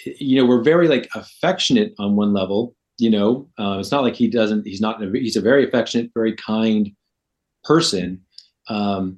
you 0.06 0.40
know 0.40 0.46
we're 0.46 0.64
very 0.64 0.88
like 0.88 1.10
affectionate 1.16 1.94
on 2.00 2.16
one 2.16 2.34
level 2.34 2.76
you 2.98 3.10
know 3.10 3.48
uh, 3.60 3.78
it's 3.80 3.92
not 3.92 4.04
like 4.04 4.16
he 4.16 4.28
doesn't 4.28 4.66
he's 4.66 4.82
not 4.82 5.02
he's 5.14 5.36
a 5.36 5.42
very 5.42 5.68
affectionate 5.68 6.12
very 6.14 6.36
kind 6.36 6.92
person 7.64 8.22
um 8.68 9.18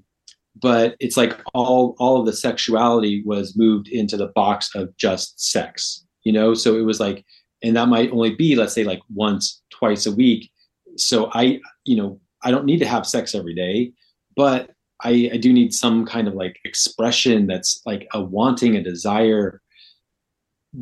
but 0.61 0.95
it's 0.99 1.17
like 1.17 1.39
all 1.53 1.95
all 1.99 2.19
of 2.19 2.25
the 2.25 2.33
sexuality 2.33 3.23
was 3.25 3.57
moved 3.57 3.87
into 3.87 4.17
the 4.17 4.27
box 4.27 4.69
of 4.75 4.95
just 4.97 5.39
sex 5.39 6.05
you 6.23 6.31
know? 6.31 6.53
So 6.53 6.77
it 6.77 6.81
was 6.81 6.99
like 6.99 7.25
and 7.63 7.75
that 7.75 7.87
might 7.87 8.11
only 8.11 8.33
be 8.35 8.55
let's 8.55 8.73
say 8.73 8.83
like 8.83 9.01
once 9.13 9.61
twice 9.69 10.05
a 10.05 10.11
week. 10.11 10.51
So 10.97 11.29
i 11.33 11.59
you 11.85 11.95
know 11.95 12.19
i 12.43 12.51
don't 12.51 12.65
need 12.65 12.79
to 12.79 12.85
have 12.85 13.07
sex 13.07 13.33
every 13.33 13.55
day 13.55 13.93
but 14.35 14.71
i 15.03 15.29
i 15.33 15.37
do 15.37 15.53
need 15.53 15.73
some 15.73 16.05
kind 16.05 16.27
of 16.27 16.33
like 16.33 16.59
expression 16.65 17.47
that's 17.47 17.81
like 17.85 18.07
a 18.13 18.21
wanting 18.21 18.75
a 18.75 18.83
desire 18.83 19.61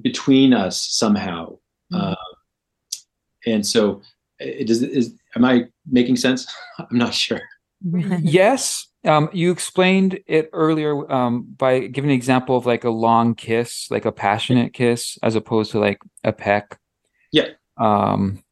between 0.02 0.54
us 0.54 0.80
somehow. 0.90 1.58
Mhm. 1.92 2.12
uh, 2.12 2.16
and 3.46 3.66
so 3.66 4.02
it 4.40 4.68
does 4.68 4.84
is 4.84 5.14
am 5.36 5.46
i 5.46 5.66
making 5.90 6.16
sense? 6.16 6.48
I'm 6.80 6.98
not 6.98 7.14
sure. 7.14 7.42
Yes. 8.22 8.88
Um, 9.06 9.30
you 9.32 9.50
explained 9.52 10.20
it 10.28 10.50
earlier 10.52 11.10
um, 11.10 11.44
by 11.58 11.88
giving 11.88 12.10
an 12.10 12.16
example 12.16 12.58
of 12.58 12.66
like 12.66 12.84
a 12.84 12.90
long 12.90 13.34
kiss 13.34 13.90
like 13.90 14.04
a 14.06 14.12
passionate 14.12 14.74
kiss 14.74 15.18
as 15.24 15.36
opposed 15.36 15.72
to 15.72 15.80
like 15.80 16.00
a 16.26 16.34
peck. 16.34 16.78
Yeah. 17.32 17.50
um, 17.78 18.44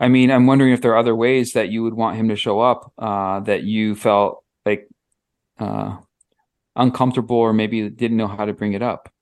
i 0.00 0.08
mean 0.08 0.30
i'm 0.30 0.46
wondering 0.46 0.72
if 0.72 0.80
there 0.80 0.92
are 0.92 0.96
other 0.98 1.14
ways 1.14 1.52
that 1.52 1.68
you 1.68 1.82
would 1.82 1.94
want 1.94 2.16
him 2.16 2.28
to 2.28 2.36
show 2.36 2.60
up 2.60 2.92
uh, 2.98 3.40
that 3.40 3.62
you 3.64 3.94
felt 3.94 4.42
like 4.64 4.88
uh, 5.58 5.96
uncomfortable 6.76 7.36
or 7.36 7.52
maybe 7.52 7.88
didn't 7.90 8.16
know 8.16 8.28
how 8.28 8.44
to 8.46 8.52
bring 8.54 8.72
it 8.72 8.82
up 8.82 9.12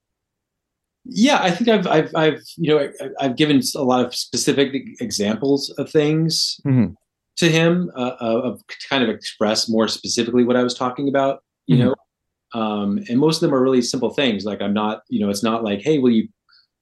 yeah 1.12 1.38
i 1.42 1.50
think 1.50 1.68
i've 1.68 1.86
i've, 1.86 2.14
I've 2.14 2.40
you 2.56 2.70
know 2.70 2.78
I, 3.00 3.08
i've 3.24 3.36
given 3.36 3.60
a 3.76 3.82
lot 3.82 4.04
of 4.04 4.14
specific 4.14 4.74
examples 5.00 5.70
of 5.78 5.90
things 5.90 6.60
Mhm. 6.66 6.94
to 7.38 7.48
him 7.48 7.90
uh, 7.96 8.16
of 8.20 8.64
to 8.66 8.76
kind 8.88 9.02
of 9.02 9.10
express 9.10 9.68
more 9.68 9.88
specifically 9.88 10.44
what 10.44 10.56
i 10.56 10.62
was 10.62 10.74
talking 10.74 11.08
about 11.08 11.42
you 11.66 11.76
Mhm. 11.76 11.80
know 11.84 11.94
um 12.60 12.98
and 13.08 13.18
most 13.18 13.36
of 13.36 13.42
them 13.42 13.54
are 13.54 13.62
really 13.62 13.82
simple 13.82 14.10
things 14.10 14.44
like 14.44 14.60
i'm 14.62 14.74
not 14.74 15.02
you 15.08 15.20
know 15.20 15.30
it's 15.30 15.42
not 15.42 15.62
like 15.64 15.80
hey 15.82 15.98
will 15.98 16.10
you 16.12 16.28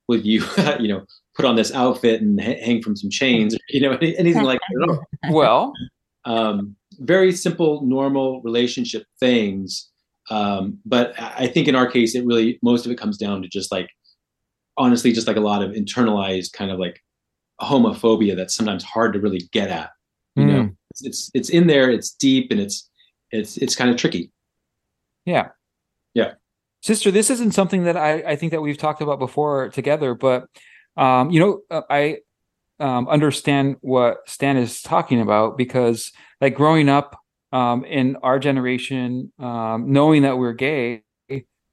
will 0.08 0.20
you 0.20 0.44
you 0.80 0.88
know 0.88 1.04
put 1.36 1.44
on 1.44 1.56
this 1.56 1.72
outfit 1.72 2.20
and 2.20 2.40
ha- 2.40 2.60
hang 2.64 2.82
from 2.82 2.96
some 2.96 3.08
chains, 3.10 3.56
you 3.68 3.80
know, 3.80 3.92
anything 4.00 4.42
like 4.42 4.58
that 4.58 4.82
at 4.82 4.88
all. 4.88 5.04
Well, 5.30 5.72
Um, 6.24 6.74
very 6.98 7.30
simple, 7.30 7.80
normal 7.86 8.42
relationship 8.42 9.04
things. 9.20 9.88
Um, 10.30 10.78
but 10.84 11.14
I 11.16 11.46
think 11.46 11.68
in 11.68 11.76
our 11.76 11.86
case, 11.88 12.16
it 12.16 12.26
really 12.26 12.58
most 12.60 12.86
of 12.86 12.90
it 12.92 12.98
comes 12.98 13.16
down 13.16 13.40
to 13.42 13.48
just 13.48 13.70
like 13.70 13.88
honestly, 14.78 15.12
just 15.12 15.26
like 15.26 15.36
a 15.36 15.40
lot 15.40 15.62
of 15.62 15.72
internalized 15.72 16.52
kind 16.52 16.70
of 16.70 16.78
like 16.78 17.02
homophobia 17.60 18.36
that's 18.36 18.54
sometimes 18.54 18.84
hard 18.84 19.12
to 19.12 19.20
really 19.20 19.42
get 19.52 19.68
at. 19.68 19.90
You 20.36 20.44
know, 20.44 20.62
mm, 20.62 20.76
it's, 20.92 21.04
it's 21.04 21.30
it's 21.34 21.50
in 21.50 21.66
there, 21.66 21.90
it's 21.90 22.12
deep, 22.12 22.50
and 22.50 22.60
it's 22.60 22.88
it's 23.30 23.56
it's 23.58 23.76
kind 23.76 23.90
of 23.90 23.96
tricky. 23.96 24.30
yeah. 25.26 25.48
Yeah. 26.14 26.32
Sister, 26.82 27.10
this 27.10 27.30
isn't 27.30 27.52
something 27.52 27.84
that 27.84 27.96
I, 27.96 28.14
I 28.20 28.36
think 28.36 28.52
that 28.52 28.62
we've 28.62 28.78
talked 28.78 29.02
about 29.02 29.18
before 29.18 29.68
together, 29.68 30.14
but 30.14 30.46
um, 30.96 31.30
you 31.30 31.40
know, 31.40 31.60
uh, 31.70 31.82
I 31.88 32.18
um, 32.80 33.08
understand 33.08 33.76
what 33.80 34.18
Stan 34.26 34.56
is 34.56 34.82
talking 34.82 35.20
about 35.20 35.56
because, 35.56 36.12
like, 36.40 36.54
growing 36.54 36.88
up 36.88 37.18
um, 37.52 37.84
in 37.84 38.16
our 38.22 38.38
generation, 38.38 39.32
um, 39.38 39.92
knowing 39.92 40.22
that 40.22 40.38
we're 40.38 40.52
gay, 40.52 41.02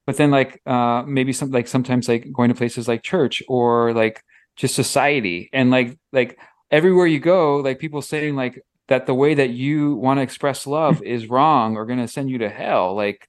but 0.06 0.18
then 0.18 0.32
like 0.32 0.62
uh, 0.66 1.04
maybe 1.06 1.34
some 1.34 1.52
like 1.52 1.68
sometimes 1.68 2.08
like 2.08 2.32
going 2.32 2.50
to 2.50 2.56
places 2.56 2.88
like 2.88 3.04
church 3.04 3.42
or 3.48 3.94
like 3.94 4.24
just 4.56 4.76
society, 4.76 5.50
and 5.52 5.72
like 5.72 5.98
like 6.12 6.38
everywhere 6.72 7.08
you 7.08 7.20
go, 7.20 7.58
like 7.58 7.80
people 7.80 8.02
saying 8.02 8.36
like 8.36 8.64
that 8.88 9.08
the 9.08 9.16
way 9.16 9.34
that 9.34 9.50
you 9.50 9.96
want 9.96 10.20
to 10.20 10.22
express 10.22 10.68
love 10.68 11.02
is 11.04 11.28
wrong 11.28 11.76
or 11.76 11.86
going 11.86 12.00
to 12.00 12.08
send 12.08 12.30
you 12.30 12.38
to 12.40 12.50
hell, 12.50 12.96
like 12.96 13.28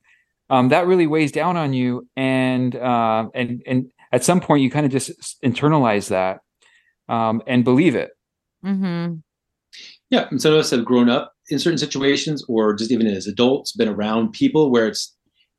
um, 0.51 0.69
that 0.69 0.87
really 0.87 1.07
weighs 1.07 1.33
down 1.33 1.57
on 1.57 1.73
you, 1.73 2.07
and 2.17 2.77
uh, 2.77 3.29
and 3.35 3.63
and 3.67 3.87
at 4.13 4.25
some 4.25 4.41
point 4.41 4.63
you 4.63 4.71
kind 4.71 4.87
of 4.87 4.93
just 4.93 5.11
internalize 5.43 6.09
that 6.09 6.41
um, 7.09 7.43
and 7.47 7.65
believe 7.65 7.95
it. 7.95 8.11
Mm-hmm. 8.65 9.17
Yeah, 10.11 10.29
and 10.31 10.41
some 10.41 10.53
of 10.53 10.59
us 10.59 10.71
have 10.71 10.85
grown 10.85 11.09
up 11.09 11.33
in 11.49 11.59
certain 11.59 11.79
situations, 11.79 12.45
or 12.49 12.75
just 12.75 12.93
even 12.93 13.07
as 13.07 13.27
adults, 13.27 13.73
been 13.73 13.89
around 13.89 14.33
people 14.33 14.71
where 14.71 14.87
it's 14.87 15.16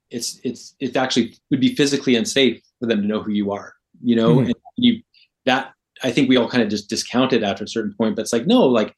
it's 0.10 0.40
it's 0.44 0.76
it 0.80 0.96
actually 0.96 1.36
would 1.50 1.60
be 1.60 1.76
physically 1.76 2.16
unsafe 2.16 2.62
for 2.80 2.88
them 2.88 3.02
to 3.02 3.08
know 3.08 3.22
who 3.22 3.32
you 3.32 3.52
are. 3.52 3.74
You 4.04 4.16
know, 4.16 4.36
Mhm. 4.36 4.46
and 4.46 4.56
you 4.78 5.02
that 5.46 5.74
I 6.04 6.12
think 6.12 6.30
we 6.30 6.38
all 6.38 6.50
kind 6.50 6.64
of 6.64 6.70
just 6.70 6.90
discount 6.90 7.34
it 7.34 7.44
after 7.44 7.64
a 7.64 7.68
certain 7.68 7.94
point. 7.98 8.16
But 8.16 8.24
it's 8.24 8.34
like 8.34 8.48
no, 8.48 8.66
like 8.66 8.96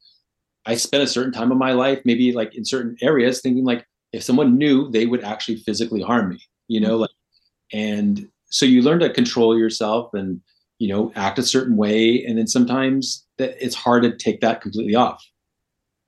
I 0.65 0.75
spent 0.75 1.03
a 1.03 1.07
certain 1.07 1.31
time 1.31 1.51
of 1.51 1.57
my 1.57 1.71
life, 1.71 2.01
maybe 2.05 2.31
like 2.31 2.55
in 2.55 2.65
certain 2.65 2.97
areas, 3.01 3.41
thinking 3.41 3.65
like 3.65 3.85
if 4.11 4.23
someone 4.23 4.57
knew, 4.57 4.89
they 4.91 5.05
would 5.05 5.23
actually 5.23 5.57
physically 5.57 6.01
harm 6.01 6.29
me. 6.29 6.39
You 6.67 6.79
know, 6.81 6.97
like 6.97 7.11
and 7.71 8.27
so 8.49 8.65
you 8.65 8.81
learn 8.81 8.99
to 8.99 9.09
control 9.11 9.57
yourself 9.57 10.13
and 10.13 10.41
you 10.79 10.87
know 10.87 11.11
act 11.15 11.39
a 11.39 11.43
certain 11.43 11.77
way, 11.77 12.23
and 12.25 12.37
then 12.37 12.47
sometimes 12.47 13.25
that 13.37 13.55
it's 13.63 13.75
hard 13.75 14.03
to 14.03 14.15
take 14.15 14.41
that 14.41 14.61
completely 14.61 14.95
off 14.95 15.23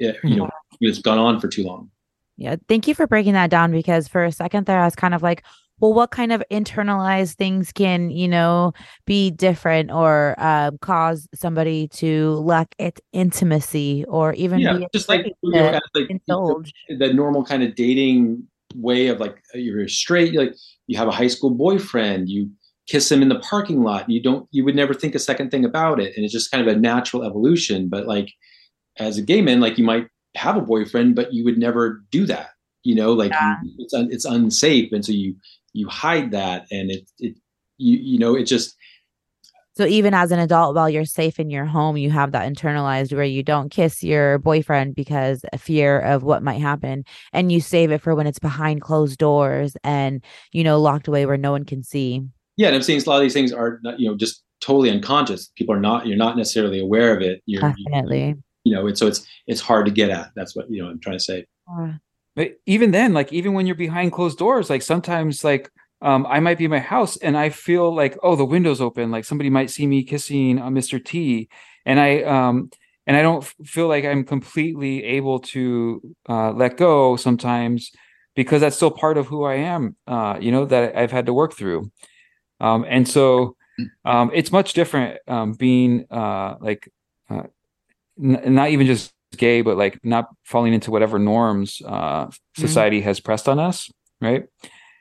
it, 0.02 0.18
you 0.24 0.36
know 0.36 0.50
it's 0.82 1.00
gone 1.00 1.20
on 1.20 1.40
for 1.40 1.48
too 1.48 1.64
long 1.64 1.90
Yeah, 2.42 2.56
thank 2.68 2.88
you 2.88 2.96
for 2.96 3.06
breaking 3.06 3.34
that 3.34 3.52
down 3.52 3.72
because 3.72 4.08
for 4.08 4.26
a 4.26 4.32
second 4.32 4.66
there 4.66 4.82
I 4.82 4.86
was 4.86 4.96
kind 4.96 5.14
of 5.14 5.22
like, 5.22 5.44
well, 5.80 5.94
what 5.94 6.10
kind 6.10 6.32
of 6.32 6.44
internalized 6.50 7.36
things 7.36 7.72
can, 7.72 8.10
you 8.10 8.28
know, 8.28 8.74
be 9.06 9.30
different 9.30 9.92
or 9.92 10.34
um, 10.40 10.80
cause 10.80 11.28
somebody 11.36 11.88
to 11.90 12.32
lack 12.38 12.74
it 12.80 13.00
intimacy 13.14 14.06
or 14.08 14.34
even 14.34 14.58
yeah 14.58 14.80
just 14.92 15.08
like 15.08 15.28
you 15.44 15.52
know 15.52 15.80
like 15.94 16.10
indulge? 16.10 16.74
the, 16.90 16.96
the 16.96 17.14
normal 17.14 17.46
kind 17.46 17.62
of 17.62 17.76
dating 17.76 18.44
way 18.74 19.08
of 19.08 19.20
like 19.20 19.38
you're 19.54 19.88
straight 19.88 20.34
you 20.34 20.40
like 20.40 20.56
you 20.88 20.98
have 20.98 21.08
a 21.08 21.12
high 21.12 21.28
school 21.28 21.52
boyfriend 21.52 22.28
you 22.28 22.50
kiss 22.88 23.12
him 23.12 23.22
in 23.22 23.30
the 23.30 23.40
parking 23.40 23.84
lot 23.84 24.10
you 24.10 24.22
don't 24.22 24.48
you 24.52 24.64
would 24.66 24.76
never 24.76 24.94
think 24.94 25.14
a 25.14 25.20
second 25.20 25.52
thing 25.52 25.66
about 25.66 26.00
it 26.00 26.16
and 26.16 26.26
it's 26.26 26.34
just 26.34 26.50
kind 26.50 26.68
of 26.68 26.76
a 26.76 26.80
natural 26.80 27.24
evolution 27.24 27.90
but 27.90 28.08
like 28.08 28.32
as 28.98 29.18
a 29.18 29.22
gay 29.22 29.42
man 29.42 29.60
like 29.60 29.78
you 29.78 29.84
might 29.84 30.08
have 30.36 30.58
a 30.58 30.62
boyfriend 30.62 31.16
but 31.16 31.34
you 31.34 31.44
would 31.44 31.58
never 31.58 32.04
do 32.12 32.26
that 32.26 32.50
you 32.84 32.96
know 32.96 33.12
like 33.14 33.32
Yeah. 33.32 33.56
you, 33.64 33.74
it's 33.80 33.94
un, 33.94 34.08
it's 34.12 34.26
unsafe 34.26 34.92
and 34.92 35.04
so 35.06 35.12
you 35.12 35.36
you 35.74 35.88
hide 35.88 36.32
that 36.32 36.66
and 36.72 36.90
it 36.92 37.10
it 37.20 37.36
you 37.78 37.98
you 37.98 38.18
know 38.20 38.36
it 38.36 38.44
just 38.46 38.76
So 39.78 39.86
even 39.86 40.14
as 40.14 40.32
an 40.32 40.40
adult, 40.40 40.76
while 40.76 40.90
you're 40.90 41.06
safe 41.06 41.40
in 41.40 41.50
your 41.50 41.66
home, 41.66 41.96
you 41.96 42.12
have 42.12 42.34
that 42.34 42.46
internalized 42.52 43.14
where 43.14 43.24
you 43.24 43.42
don't 43.42 43.72
kiss 43.72 44.04
your 44.04 44.38
boyfriend 44.38 44.96
because 44.96 45.46
a 45.54 45.58
fear 45.58 45.98
of 46.02 46.24
what 46.24 46.44
might 46.44 46.60
happen, 46.62 47.06
and 47.32 47.52
you 47.54 47.62
save 47.62 47.90
it 47.92 48.02
for 48.02 48.14
when 48.14 48.28
it's 48.28 48.38
behind 48.38 48.82
closed 48.82 49.18
doors 49.18 49.78
and 49.84 50.22
you 50.52 50.64
know 50.64 50.80
locked 50.80 51.08
away 51.08 51.26
where 51.26 51.38
no 51.38 51.52
one 51.52 51.64
can 51.66 51.84
see. 51.84 52.22
yeah 52.58 52.68
and 52.68 52.76
i'm 52.76 52.82
saying 52.84 53.02
a 53.02 53.10
lot 53.10 53.16
of 53.16 53.22
these 53.24 53.34
things 53.34 53.54
are 53.54 53.80
not, 53.82 53.98
you 54.00 54.10
know 54.10 54.16
just 54.18 54.44
totally 54.60 54.92
unconscious 54.92 55.50
people 55.56 55.74
are 55.74 55.80
not 55.80 56.06
you're 56.06 56.18
not 56.26 56.36
necessarily 56.38 56.80
aware 56.80 57.16
of 57.16 57.22
it 57.24 57.42
you're 57.46 57.62
Definitely. 57.62 58.28
you 58.28 58.44
know 58.66 58.88
it's 58.88 59.00
so 59.00 59.08
it's 59.08 59.26
it's 59.48 59.62
hard 59.62 59.86
to 59.86 59.92
get 59.92 60.10
at. 60.10 60.32
That's 60.36 60.56
what 60.56 60.70
you 60.70 60.82
know 60.84 60.90
i'm 60.90 61.00
trying 61.00 61.18
to 61.18 61.24
say. 61.24 61.46
Uh, 61.72 61.94
But 62.36 62.54
even 62.66 62.92
then, 62.92 63.14
like 63.14 63.34
even 63.34 63.54
when 63.54 63.66
you're 63.66 63.76
behind 63.76 64.12
closed 64.12 64.38
doors, 64.38 64.70
like 64.70 64.82
sometimes 64.82 65.44
like 65.44 65.70
um, 66.02 66.26
I 66.28 66.40
might 66.40 66.58
be 66.58 66.66
in 66.66 66.72
my 66.72 66.80
house 66.80 67.18
and 67.18 67.38
I 67.38 67.50
feel 67.50 67.94
like 67.94 68.18
oh 68.24 68.36
the 68.36 68.46
window's 68.46 68.82
open, 68.82 69.12
like 69.12 69.26
somebody 69.26 69.50
might 69.50 69.70
see 69.70 69.86
me 69.88 70.04
kissing 70.04 70.60
uh, 70.60 70.70
Mr. 70.70 71.04
T, 71.04 71.50
and 71.86 72.00
I 72.00 72.22
um 72.24 72.70
and 73.08 73.18
I 73.18 73.22
don't 73.22 73.44
f- 73.44 73.56
feel 73.66 73.88
like 73.88 74.06
I'm 74.06 74.24
completely 74.24 75.04
able 75.04 75.40
to 75.40 76.02
uh, 76.30 76.52
let 76.52 76.78
go 76.78 77.16
sometimes 77.16 77.92
because 78.36 78.62
that's 78.62 78.76
still 78.76 78.92
part 78.92 79.18
of 79.18 79.28
who 79.28 79.44
I 79.44 79.56
am, 79.56 79.96
uh, 80.08 80.38
you 80.40 80.52
know 80.52 80.66
that 80.66 80.96
I've 80.96 81.12
had 81.12 81.26
to 81.26 81.34
work 81.34 81.54
through, 81.54 81.92
um, 82.60 82.86
and 82.88 83.08
so 83.08 83.56
um, 84.06 84.32
it's 84.34 84.52
much 84.52 84.74
different 84.74 85.20
um, 85.28 85.54
being 85.54 86.06
uh, 86.12 86.56
like 86.62 86.90
n- 88.22 88.54
not 88.56 88.70
even 88.70 88.88
just 88.88 89.12
gay, 89.38 89.62
but 89.62 89.78
like 89.78 90.00
not 90.04 90.30
falling 90.44 90.74
into 90.74 90.92
whatever 90.92 91.20
norms 91.20 91.82
uh, 91.86 92.30
society 92.58 93.02
has 93.02 93.20
pressed 93.20 93.48
on 93.48 93.60
us, 93.60 93.90
right? 94.20 94.46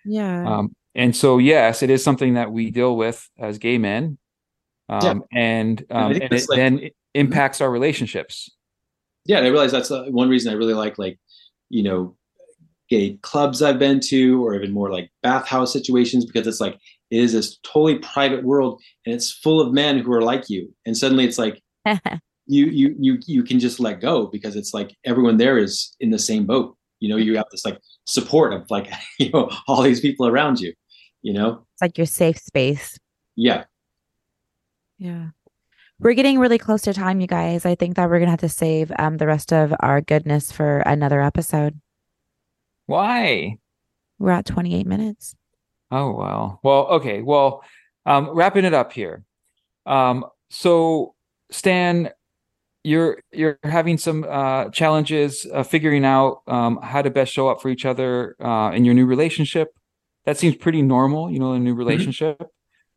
yeah. 0.05 0.47
Um, 0.59 0.75
and 0.95 1.15
so, 1.15 1.39
yes, 1.39 1.83
it 1.83 1.91
is 1.91 2.03
something 2.03 2.35
that 2.35 2.51
we 2.53 2.71
deal 2.71 2.97
with 2.97 3.29
as 3.39 3.59
gay 3.59 3.79
men, 3.79 4.19
um, 4.89 5.23
and 5.33 5.85
um, 5.91 6.13
think 6.13 6.25
and 6.25 6.33
it 6.33 6.49
like- 6.49 6.57
then 6.57 6.79
it 6.81 6.97
impacts 7.15 7.61
our 7.61 7.71
relationships. 7.71 8.51
yeah 9.27 9.37
and 9.39 9.47
i 9.47 9.51
realize 9.51 9.73
that's 9.73 9.91
uh, 9.91 10.05
one 10.11 10.29
reason 10.29 10.53
i 10.53 10.57
really 10.57 10.75
like 10.75 10.97
like 10.97 11.19
you 11.69 11.83
know 11.83 12.15
gay 12.89 13.19
clubs 13.23 13.63
i've 13.63 13.79
been 13.81 13.99
to 14.01 14.45
or 14.47 14.55
even 14.55 14.71
more 14.73 14.91
like 14.93 15.11
bathhouse 15.23 15.73
situations 15.73 16.25
because 16.25 16.47
it's 16.47 16.61
like 16.61 16.75
it 17.11 17.19
is 17.19 17.33
this 17.33 17.59
totally 17.65 17.99
private 17.99 18.45
world 18.45 18.81
and 19.05 19.15
it's 19.15 19.33
full 19.33 19.61
of 19.61 19.73
men 19.73 19.99
who 19.99 20.13
are 20.13 20.23
like 20.23 20.49
you 20.49 20.73
and 20.87 20.97
suddenly 20.97 21.25
it's 21.25 21.37
like 21.39 21.61
you 22.51 22.67
you 22.67 22.95
you 22.99 23.19
you 23.27 23.43
can 23.43 23.59
just 23.61 23.79
let 23.81 24.01
go 24.01 24.27
because 24.27 24.57
it's 24.57 24.75
like 24.75 24.97
everyone 25.05 25.37
there 25.37 25.57
is 25.57 25.95
in 26.01 26.11
the 26.11 26.19
same 26.19 26.47
boat 26.47 26.77
you 26.99 27.09
know 27.09 27.17
you 27.17 27.37
have 27.37 27.47
this 27.51 27.65
like 27.65 27.79
support 28.07 28.53
of 28.53 28.69
like 28.71 28.91
you 29.19 29.31
know 29.31 29.51
all 29.69 29.83
these 29.83 30.01
people 30.01 30.27
around 30.27 30.59
you 30.61 30.73
you 31.23 31.33
know 31.33 31.65
it's 31.75 31.83
like 31.83 31.97
your 31.97 32.07
safe 32.07 32.39
space. 32.39 32.99
yeah 33.37 33.65
Yeah. 34.99 35.29
We're 36.03 36.15
getting 36.15 36.39
really 36.39 36.57
close 36.57 36.81
to 36.83 36.95
time, 36.95 37.21
you 37.21 37.27
guys. 37.27 37.67
I 37.67 37.75
think 37.75 37.97
that 37.97 38.09
we're 38.09 38.21
gonna 38.21 38.31
have 38.31 38.41
to 38.41 38.49
save 38.49 38.91
um 38.99 39.19
the 39.19 39.27
rest 39.27 39.53
of 39.53 39.75
our 39.81 40.01
goodness 40.01 40.51
for 40.51 40.79
another 40.81 41.21
episode. 41.21 41.79
Why? 42.87 43.59
We're 44.19 44.33
at 44.33 44.47
28 44.47 44.87
minutes. 44.87 45.35
Oh 45.91 46.13
well. 46.13 46.61
Well, 46.63 46.87
okay. 46.99 47.21
Well, 47.23 47.63
um, 48.07 48.31
wrapping 48.31 48.65
it 48.65 48.73
up 48.75 48.93
here. 48.93 49.25
Um, 49.87 50.25
so 50.49 51.15
Stan, 51.51 52.11
you're 52.83 53.21
you're 53.33 53.59
having 53.63 53.99
some 53.99 54.25
uh, 54.29 54.71
challenges 54.71 55.47
uh, 55.53 55.63
figuring 55.63 56.05
out 56.05 56.43
um, 56.47 56.79
how 56.83 57.03
to 57.03 57.11
best 57.11 57.33
show 57.33 57.49
up 57.49 57.61
for 57.61 57.69
each 57.69 57.85
other 57.85 58.37
uh, 58.41 58.71
in 58.73 58.85
your 58.85 58.95
new 58.95 59.07
relationship. 59.07 59.75
That 60.25 60.39
seems 60.39 60.57
pretty 60.57 60.83
normal, 60.83 61.31
you 61.31 61.39
know, 61.39 61.53
in 61.53 61.63
a 61.63 61.65
new 61.65 61.75
relationship. 61.75 62.43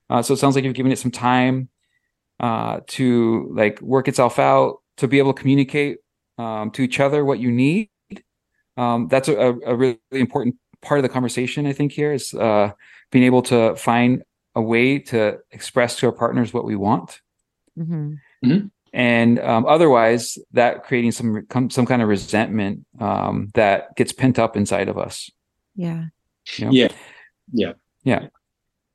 Uh, 0.09 0.21
so 0.21 0.33
it 0.33 0.37
sounds 0.37 0.55
like 0.55 0.63
you've 0.63 0.73
given 0.73 0.91
it 0.91 0.99
some 0.99 1.11
time 1.11 1.69
uh, 2.39 2.81
to 2.87 3.49
like 3.53 3.81
work 3.81 4.07
itself 4.07 4.39
out, 4.39 4.81
to 4.97 5.07
be 5.07 5.17
able 5.17 5.33
to 5.33 5.39
communicate 5.39 5.97
um, 6.37 6.71
to 6.71 6.81
each 6.81 6.99
other 6.99 7.23
what 7.23 7.39
you 7.39 7.51
need. 7.51 7.89
Um, 8.77 9.07
that's 9.07 9.27
a, 9.27 9.55
a 9.65 9.75
really 9.75 9.99
important 10.11 10.55
part 10.81 10.99
of 10.99 11.03
the 11.03 11.09
conversation, 11.09 11.65
I 11.65 11.73
think, 11.73 11.91
here 11.91 12.13
is 12.13 12.33
uh, 12.33 12.71
being 13.11 13.25
able 13.25 13.41
to 13.43 13.75
find 13.75 14.23
a 14.55 14.61
way 14.61 14.99
to 14.99 15.39
express 15.51 15.95
to 15.97 16.07
our 16.07 16.11
partners 16.11 16.53
what 16.53 16.65
we 16.65 16.75
want. 16.75 17.21
hmm 18.43 18.67
And 18.93 19.39
um, 19.39 19.65
otherwise, 19.65 20.37
that 20.51 20.83
creating 20.83 21.11
some 21.13 21.45
some 21.69 21.85
kind 21.85 22.01
of 22.01 22.07
resentment 22.07 22.85
um, 22.99 23.49
that 23.55 23.95
gets 23.95 24.13
pent 24.13 24.37
up 24.37 24.55
inside 24.55 24.87
of 24.87 24.97
us. 24.99 25.31
Yeah. 25.75 26.05
you 26.57 26.65
know? 26.65 26.71
Yeah. 26.71 26.87
Yeah. 27.51 27.73
Yeah. 28.03 28.27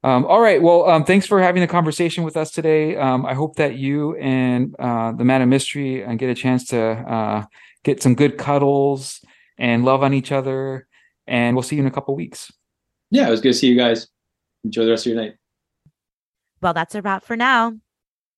Um, 0.05 0.25
all 0.27 0.41
right. 0.41 0.63
Well, 0.63 0.89
um, 0.89 1.05
thanks 1.05 1.27
for 1.27 1.41
having 1.43 1.61
the 1.61 1.67
conversation 1.67 2.23
with 2.23 2.37
us 2.37 2.53
today. 2.53 2.97
Um, 2.97 3.27
I 3.27 3.35
hope 3.35 3.57
that 3.57 3.75
you 3.75 4.15
and 4.17 4.75
uh, 4.79 5.11
the 5.13 5.25
Man 5.25 5.43
of 5.43 5.49
Mystery 5.49 6.05
and 6.05 6.17
get 6.19 6.31
a 6.31 6.35
chance 6.35 6.67
to 6.69 6.81
uh, 6.81 7.45
get 7.83 8.01
some 8.01 8.15
good 8.15 8.39
cuddles 8.39 9.21
and 9.59 9.85
love 9.85 10.05
on 10.05 10.15
each 10.15 10.31
other. 10.31 10.87
And 11.27 11.57
we'll 11.57 11.65
see 11.65 11.75
you 11.75 11.83
in 11.83 11.89
a 11.89 11.91
couple 11.91 12.15
weeks. 12.15 12.53
yeah 13.11 13.27
it 13.27 13.31
was 13.31 13.41
good 13.41 13.53
to 13.53 13.59
see 13.59 13.67
you 13.69 13.77
guys 13.77 14.07
enjoy 14.65 14.85
the 14.85 14.91
rest 14.91 15.07
of 15.07 15.13
your 15.13 15.21
night 15.23 15.35
Well, 16.63 16.73
that's 16.75 16.95
a 16.95 17.03
wrap 17.03 17.25
for 17.25 17.37
now. 17.37 17.75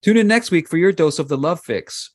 Tune 0.03 0.17
in 0.17 0.27
next 0.27 0.51
week 0.51 0.69
for 0.69 0.79
your 0.79 0.93
dose 0.93 1.19
of 1.19 1.29
the 1.29 1.37
love 1.37 1.61
fix. 1.61 2.11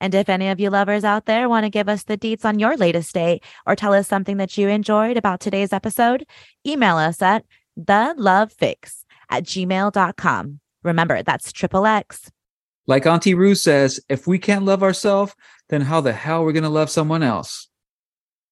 And 0.00 0.14
if 0.14 0.28
any 0.28 0.48
of 0.48 0.60
you 0.60 0.70
lovers 0.70 1.02
out 1.02 1.26
there 1.26 1.48
want 1.48 1.64
to 1.64 1.70
give 1.70 1.88
us 1.88 2.04
the 2.04 2.18
deets 2.18 2.44
on 2.44 2.58
your 2.58 2.76
latest 2.76 3.14
date 3.14 3.42
or 3.66 3.74
tell 3.74 3.92
us 3.92 4.06
something 4.06 4.36
that 4.36 4.56
you 4.56 4.68
enjoyed 4.68 5.16
about 5.16 5.40
today's 5.40 5.72
episode, 5.72 6.26
email 6.66 6.96
us 6.96 7.22
at 7.22 7.44
the 7.76 8.14
love 8.16 8.52
fix 8.52 9.04
at 9.30 9.44
gmail.com. 9.44 10.60
Remember, 10.82 11.22
that's 11.22 11.52
triple 11.52 11.86
X. 11.86 12.30
Like 12.86 13.06
Auntie 13.06 13.34
Ru 13.34 13.54
says, 13.54 13.98
if 14.08 14.26
we 14.26 14.38
can't 14.38 14.66
love 14.66 14.82
ourselves, 14.82 15.34
then 15.70 15.80
how 15.80 16.00
the 16.02 16.12
hell 16.12 16.42
are 16.42 16.44
we 16.44 16.52
going 16.52 16.64
to 16.64 16.68
love 16.68 16.90
someone 16.90 17.22
else? 17.22 17.68